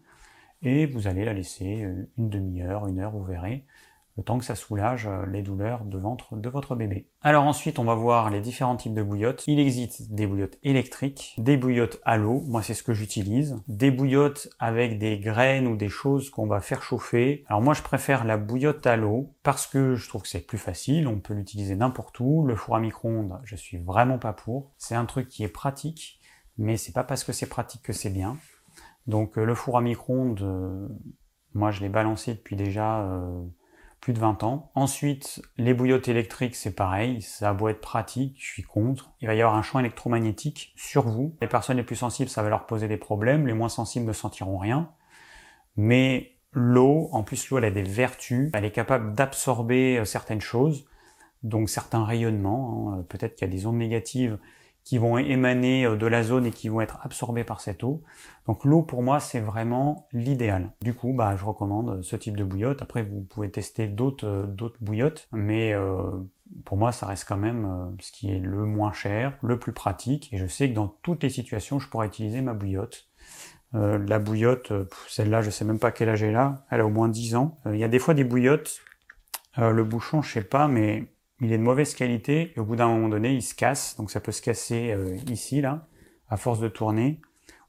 et 0.61 0.85
vous 0.85 1.07
allez 1.07 1.25
la 1.25 1.33
laisser 1.33 1.83
euh, 1.83 2.09
une 2.17 2.29
demi-heure, 2.29 2.87
une 2.87 2.99
heure, 2.99 3.11
vous 3.11 3.23
verrez, 3.23 3.65
le 4.17 4.23
temps 4.23 4.39
que 4.39 4.45
ça 4.45 4.55
soulage 4.55 5.07
euh, 5.07 5.25
les 5.27 5.41
douleurs 5.41 5.85
de 5.85 5.97
ventre 5.97 6.35
de 6.35 6.49
votre 6.49 6.75
bébé. 6.75 7.07
Alors 7.21 7.45
ensuite, 7.45 7.79
on 7.79 7.83
va 7.83 7.95
voir 7.95 8.29
les 8.29 8.41
différents 8.41 8.75
types 8.75 8.93
de 8.93 9.03
bouillottes. 9.03 9.43
Il 9.47 9.59
existe 9.59 10.11
des 10.11 10.25
bouillottes 10.25 10.57
électriques, 10.63 11.35
des 11.37 11.55
bouillottes 11.55 11.99
à 12.03 12.17
l'eau, 12.17 12.43
moi 12.47 12.63
c'est 12.63 12.73
ce 12.73 12.83
que 12.83 12.93
j'utilise, 12.93 13.61
des 13.67 13.91
bouillottes 13.91 14.49
avec 14.59 14.97
des 14.97 15.19
graines 15.19 15.67
ou 15.67 15.75
des 15.75 15.89
choses 15.89 16.29
qu'on 16.29 16.47
va 16.47 16.61
faire 16.61 16.81
chauffer. 16.81 17.43
Alors 17.47 17.61
moi 17.61 17.73
je 17.73 17.83
préfère 17.83 18.25
la 18.25 18.37
bouillotte 18.37 18.85
à 18.87 18.97
l'eau 18.97 19.35
parce 19.43 19.67
que 19.67 19.95
je 19.95 20.09
trouve 20.09 20.23
que 20.23 20.27
c'est 20.27 20.45
plus 20.45 20.57
facile, 20.57 21.07
on 21.07 21.19
peut 21.19 21.33
l'utiliser 21.33 21.75
n'importe 21.75 22.19
où. 22.19 22.45
Le 22.45 22.55
four 22.55 22.75
à 22.75 22.79
micro-ondes, 22.79 23.39
je 23.43 23.55
suis 23.55 23.77
vraiment 23.77 24.17
pas 24.17 24.33
pour. 24.33 24.71
C'est 24.77 24.95
un 24.95 25.05
truc 25.05 25.29
qui 25.29 25.43
est 25.43 25.47
pratique, 25.49 26.19
mais 26.57 26.77
c'est 26.77 26.93
pas 26.93 27.03
parce 27.03 27.23
que 27.23 27.33
c'est 27.33 27.47
pratique 27.47 27.83
que 27.83 27.93
c'est 27.93 28.09
bien. 28.09 28.37
Donc 29.05 29.37
euh, 29.37 29.45
le 29.45 29.53
four 29.53 29.77
à 29.77 29.81
micro-ondes, 29.81 30.41
euh, 30.41 30.87
moi 31.53 31.71
je 31.71 31.81
l'ai 31.81 31.89
balancé 31.89 32.33
depuis 32.33 32.55
déjà 32.55 33.07
plus 34.01 34.13
de 34.13 34.19
20 34.19 34.43
ans. 34.43 34.71
Ensuite, 34.75 35.41
les 35.57 35.73
bouillottes 35.73 36.07
électriques, 36.07 36.55
c'est 36.55 36.75
pareil, 36.75 37.21
ça 37.21 37.49
a 37.49 37.53
beau 37.53 37.67
être 37.67 37.81
pratique, 37.81 38.35
je 38.39 38.45
suis 38.45 38.63
contre. 38.63 39.11
Il 39.21 39.27
va 39.27 39.35
y 39.35 39.41
avoir 39.41 39.55
un 39.55 39.61
champ 39.61 39.79
électromagnétique 39.79 40.73
sur 40.75 41.07
vous. 41.07 41.35
Les 41.41 41.47
personnes 41.47 41.77
les 41.77 41.83
plus 41.83 41.95
sensibles, 41.95 42.29
ça 42.29 42.43
va 42.43 42.49
leur 42.49 42.65
poser 42.65 42.87
des 42.87 42.97
problèmes, 42.97 43.47
les 43.47 43.53
moins 43.53 43.69
sensibles 43.69 44.05
ne 44.05 44.13
sentiront 44.13 44.57
rien. 44.57 44.89
Mais 45.75 46.37
l'eau, 46.51 47.09
en 47.11 47.23
plus 47.23 47.49
l'eau, 47.49 47.57
elle 47.57 47.65
a 47.65 47.71
des 47.71 47.83
vertus, 47.83 48.49
elle 48.53 48.65
est 48.65 48.71
capable 48.71 49.13
d'absorber 49.13 49.97
euh, 49.97 50.05
certaines 50.05 50.41
choses, 50.41 50.85
donc 51.43 51.69
certains 51.69 52.03
rayonnements. 52.03 52.93
Hein. 52.93 53.05
Peut-être 53.09 53.35
qu'il 53.35 53.47
y 53.47 53.49
a 53.49 53.53
des 53.53 53.65
ondes 53.65 53.77
négatives 53.77 54.37
qui 54.87 54.97
vont 54.99 55.17
émaner 55.17 55.85
euh, 55.85 55.97
de 55.97 56.07
la 56.07 56.23
zone 56.23 56.45
et 56.45 56.51
qui 56.51 56.69
vont 56.69 56.79
être 56.79 56.97
absorbés 57.03 57.43
par 57.43 57.59
cette 57.59 57.83
eau. 57.83 58.03
Donc 58.47 58.63
l'eau 58.63 58.83
pour 58.83 59.03
moi 59.03 59.19
c'est 59.19 59.41
vraiment 59.41 60.07
l'idéal. 60.13 60.71
Du 60.81 60.93
coup 60.93 61.11
bah 61.11 61.35
je 61.35 61.43
recommande 61.43 62.01
ce 62.03 62.15
type 62.15 62.37
de 62.37 62.45
bouillotte. 62.45 62.81
Après 62.81 63.03
vous 63.03 63.19
pouvez 63.19 63.51
tester 63.51 63.87
d'autres 63.87 64.25
euh, 64.25 64.45
d'autres 64.45 64.77
bouillottes, 64.79 65.27
mais 65.33 65.73
euh, 65.73 66.03
pour 66.63 66.77
moi 66.77 66.93
ça 66.93 67.05
reste 67.05 67.25
quand 67.27 67.35
même 67.35 67.97
ce 67.99 68.13
qui 68.13 68.31
est 68.31 68.39
le 68.39 68.63
moins 68.63 68.93
cher, 68.93 69.37
le 69.43 69.59
plus 69.59 69.73
pratique. 69.73 70.31
Et 70.31 70.37
je 70.37 70.47
sais 70.47 70.69
que 70.69 70.75
dans 70.75 70.87
toutes 70.87 71.21
les 71.21 71.29
situations 71.29 71.79
je 71.79 71.89
pourrais 71.89 72.07
utiliser 72.07 72.39
ma 72.39 72.53
bouillotte. 72.53 73.09
la 73.73 74.19
bouillotte, 74.19 74.71
celle-là 75.09 75.41
je 75.41 75.49
sais 75.49 75.65
même 75.65 75.79
pas 75.79 75.91
quel 75.91 76.07
âge 76.07 76.23
elle 76.23 76.37
a, 76.37 76.65
elle 76.71 76.79
a 76.79 76.85
au 76.85 76.89
moins 76.89 77.09
10 77.09 77.35
ans. 77.35 77.57
Il 77.65 77.77
y 77.77 77.83
a 77.83 77.89
des 77.89 77.99
fois 77.99 78.13
des 78.13 78.23
bouillottes, 78.23 78.79
le 79.57 79.83
bouchon 79.83 80.21
je 80.21 80.31
sais 80.31 80.41
pas, 80.41 80.69
mais 80.69 81.07
il 81.41 81.51
est 81.51 81.57
de 81.57 81.63
mauvaise 81.63 81.93
qualité 81.93 82.53
et 82.55 82.59
au 82.59 82.65
bout 82.65 82.75
d'un 82.75 82.87
moment 82.87 83.09
donné, 83.09 83.33
il 83.33 83.41
se 83.41 83.55
casse. 83.55 83.95
Donc 83.97 84.11
ça 84.11 84.19
peut 84.19 84.31
se 84.31 84.41
casser 84.41 84.91
euh, 84.91 85.15
ici, 85.29 85.61
là, 85.61 85.87
à 86.29 86.37
force 86.37 86.59
de 86.59 86.67
tourner. 86.67 87.21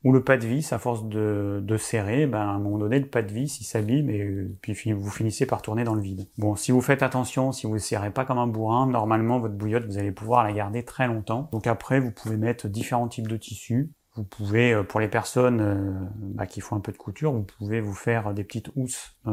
Ou 0.05 0.13
le 0.13 0.23
pas 0.23 0.37
de 0.37 0.47
vis, 0.47 0.73
à 0.73 0.79
force 0.79 1.09
de, 1.09 1.61
de 1.61 1.77
serrer, 1.77 2.27
ben, 2.27 2.39
à 2.39 2.51
un 2.53 2.59
moment 2.61 2.79
donné, 2.79 3.01
le 3.01 3.09
pas 3.09 3.21
de 3.21 3.33
vis, 3.33 3.61
il 3.61 3.65
s'abîme 3.65 4.09
et 4.11 4.21
euh, 4.21 4.57
puis 4.63 4.93
vous 4.93 5.11
finissez 5.11 5.45
par 5.45 5.61
tourner 5.61 5.83
dans 5.83 5.97
le 5.97 6.01
vide. 6.01 6.29
Bon, 6.39 6.55
si 6.55 6.71
vous 6.71 6.81
faites 6.81 7.03
attention, 7.03 7.51
si 7.51 7.67
vous 7.67 7.75
ne 7.75 7.79
serrez 7.79 8.13
pas 8.13 8.25
comme 8.25 8.39
un 8.39 8.47
bourrin, 8.47 8.87
normalement, 8.87 9.41
votre 9.41 9.55
bouillotte, 9.55 9.87
vous 9.87 9.99
allez 9.99 10.13
pouvoir 10.13 10.45
la 10.45 10.53
garder 10.53 10.85
très 10.85 11.09
longtemps. 11.09 11.49
Donc 11.53 11.67
après, 11.67 11.99
vous 11.99 12.13
pouvez 12.13 12.37
mettre 12.37 12.69
différents 12.69 13.09
types 13.09 13.27
de 13.27 13.37
tissus. 13.37 13.91
Vous 14.19 14.25
pouvez, 14.25 14.73
euh, 14.73 14.83
pour 14.83 14.99
les 14.99 15.07
personnes 15.07 15.61
euh, 15.61 15.93
bah, 16.17 16.47
qui 16.47 16.61
font 16.61 16.75
un 16.75 16.81
peu 16.81 16.91
de 16.91 16.97
couture, 16.97 17.31
vous 17.33 17.45
pouvez 17.45 17.81
vous 17.81 17.95
faire 17.95 18.35
des 18.35 18.43
petites 18.43 18.69
housses 18.75 19.17
euh, 19.29 19.33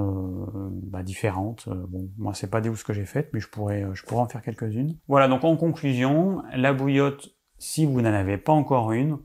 bah, 0.84 1.02
différentes. 1.02 1.68
bon, 1.68 2.08
moi 2.20 2.36
c'est 2.36 2.52
pas 2.52 2.62
des 2.62 2.70
housses 2.70 2.84
que 2.84 2.94
j'ai 2.94 3.06
faites, 3.06 3.32
mais 3.34 3.40
je 3.40 3.50
pourrais, 3.50 3.84
je 3.94 4.06
pourrais 4.06 4.22
en 4.22 4.28
faire 4.28 4.44
quelques-unes. 4.44 4.96
Voilà, 5.08 5.28
donc 5.28 5.44
en 5.44 5.58
conclusion, 5.58 6.44
la 6.56 6.72
bouillotte, 6.72 7.34
si 7.58 7.88
vous 7.88 8.00
n'en 8.00 8.14
avez 8.14 8.38
pas 8.38 8.54
encore 8.54 8.92
une, 8.92 9.18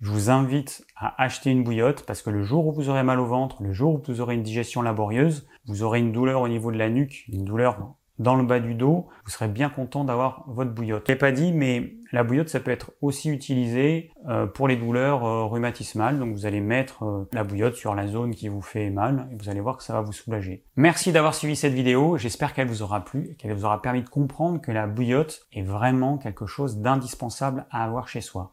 je 0.00 0.10
vous 0.10 0.30
invite 0.30 0.84
à 0.96 1.22
acheter 1.22 1.50
une 1.50 1.62
bouillotte 1.62 2.04
parce 2.04 2.20
que 2.20 2.30
le 2.30 2.42
jour 2.42 2.66
où 2.66 2.72
vous 2.72 2.88
aurez 2.88 3.04
mal 3.04 3.20
au 3.20 3.26
ventre, 3.26 3.62
le 3.62 3.72
jour 3.72 3.94
où 3.94 4.02
vous 4.04 4.20
aurez 4.20 4.34
une 4.34 4.42
digestion 4.42 4.82
laborieuse, 4.82 5.46
vous 5.66 5.84
aurez 5.84 6.00
une 6.00 6.10
douleur 6.10 6.40
au 6.40 6.48
niveau 6.48 6.72
de 6.72 6.76
la 6.76 6.90
nuque, 6.90 7.24
une 7.28 7.44
douleur 7.44 7.94
dans 8.18 8.36
le 8.36 8.44
bas 8.44 8.60
du 8.60 8.74
dos, 8.74 9.08
vous 9.24 9.30
serez 9.30 9.48
bien 9.48 9.68
content 9.68 10.04
d'avoir 10.04 10.44
votre 10.46 10.70
bouillotte. 10.70 11.04
Je 11.06 11.12
l'ai 11.12 11.18
pas 11.18 11.32
dit, 11.32 11.52
mais 11.52 11.94
la 12.12 12.22
bouillotte, 12.22 12.48
ça 12.48 12.60
peut 12.60 12.70
être 12.70 12.92
aussi 13.00 13.28
utilisé 13.28 14.12
euh, 14.28 14.46
pour 14.46 14.68
les 14.68 14.76
douleurs 14.76 15.24
euh, 15.24 15.44
rhumatismales. 15.46 16.18
Donc 16.18 16.32
vous 16.32 16.46
allez 16.46 16.60
mettre 16.60 17.04
euh, 17.04 17.28
la 17.32 17.42
bouillotte 17.42 17.74
sur 17.74 17.94
la 17.94 18.06
zone 18.06 18.34
qui 18.34 18.48
vous 18.48 18.62
fait 18.62 18.90
mal 18.90 19.28
et 19.32 19.36
vous 19.36 19.48
allez 19.48 19.60
voir 19.60 19.76
que 19.76 19.82
ça 19.82 19.92
va 19.92 20.00
vous 20.00 20.12
soulager. 20.12 20.64
Merci 20.76 21.10
d'avoir 21.10 21.34
suivi 21.34 21.56
cette 21.56 21.72
vidéo. 21.72 22.16
J'espère 22.16 22.54
qu'elle 22.54 22.68
vous 22.68 22.82
aura 22.82 23.04
plu 23.04 23.30
et 23.30 23.34
qu'elle 23.34 23.52
vous 23.52 23.64
aura 23.64 23.82
permis 23.82 24.02
de 24.02 24.08
comprendre 24.08 24.60
que 24.60 24.70
la 24.70 24.86
bouillotte 24.86 25.46
est 25.52 25.62
vraiment 25.62 26.16
quelque 26.16 26.46
chose 26.46 26.78
d'indispensable 26.78 27.66
à 27.70 27.84
avoir 27.84 28.06
chez 28.06 28.20
soi. 28.20 28.52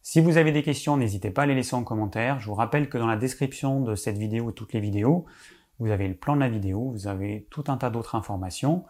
Si 0.00 0.20
vous 0.20 0.36
avez 0.36 0.50
des 0.50 0.62
questions, 0.62 0.96
n'hésitez 0.96 1.30
pas 1.30 1.42
à 1.42 1.46
les 1.46 1.54
laisser 1.54 1.76
en 1.76 1.84
commentaire. 1.84 2.40
Je 2.40 2.46
vous 2.46 2.54
rappelle 2.54 2.88
que 2.88 2.98
dans 2.98 3.06
la 3.06 3.16
description 3.16 3.82
de 3.82 3.94
cette 3.94 4.18
vidéo 4.18 4.50
et 4.50 4.52
toutes 4.54 4.72
les 4.72 4.80
vidéos, 4.80 5.26
vous 5.78 5.90
avez 5.90 6.08
le 6.08 6.14
plan 6.14 6.34
de 6.34 6.40
la 6.40 6.48
vidéo, 6.48 6.90
vous 6.90 7.08
avez 7.08 7.46
tout 7.50 7.64
un 7.68 7.76
tas 7.76 7.90
d'autres 7.90 8.14
informations. 8.14 8.84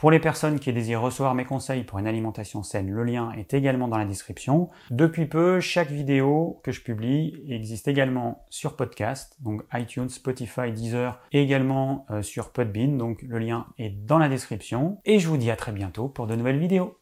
Pour 0.00 0.10
les 0.10 0.18
personnes 0.18 0.58
qui 0.58 0.72
désirent 0.72 1.02
recevoir 1.02 1.34
mes 1.34 1.44
conseils 1.44 1.84
pour 1.84 1.98
une 1.98 2.06
alimentation 2.06 2.62
saine, 2.62 2.90
le 2.90 3.04
lien 3.04 3.32
est 3.32 3.52
également 3.52 3.86
dans 3.86 3.98
la 3.98 4.06
description. 4.06 4.70
Depuis 4.90 5.26
peu, 5.26 5.60
chaque 5.60 5.90
vidéo 5.90 6.58
que 6.64 6.72
je 6.72 6.80
publie 6.80 7.44
existe 7.50 7.86
également 7.86 8.46
sur 8.48 8.76
podcast, 8.76 9.36
donc 9.40 9.62
iTunes, 9.74 10.08
Spotify, 10.08 10.72
Deezer, 10.72 11.20
et 11.32 11.42
également 11.42 12.06
euh, 12.10 12.22
sur 12.22 12.50
Podbean, 12.50 12.96
donc 12.96 13.20
le 13.20 13.38
lien 13.38 13.66
est 13.76 13.90
dans 13.90 14.16
la 14.16 14.30
description. 14.30 14.96
Et 15.04 15.18
je 15.18 15.28
vous 15.28 15.36
dis 15.36 15.50
à 15.50 15.56
très 15.56 15.72
bientôt 15.72 16.08
pour 16.08 16.26
de 16.26 16.34
nouvelles 16.34 16.58
vidéos. 16.58 16.96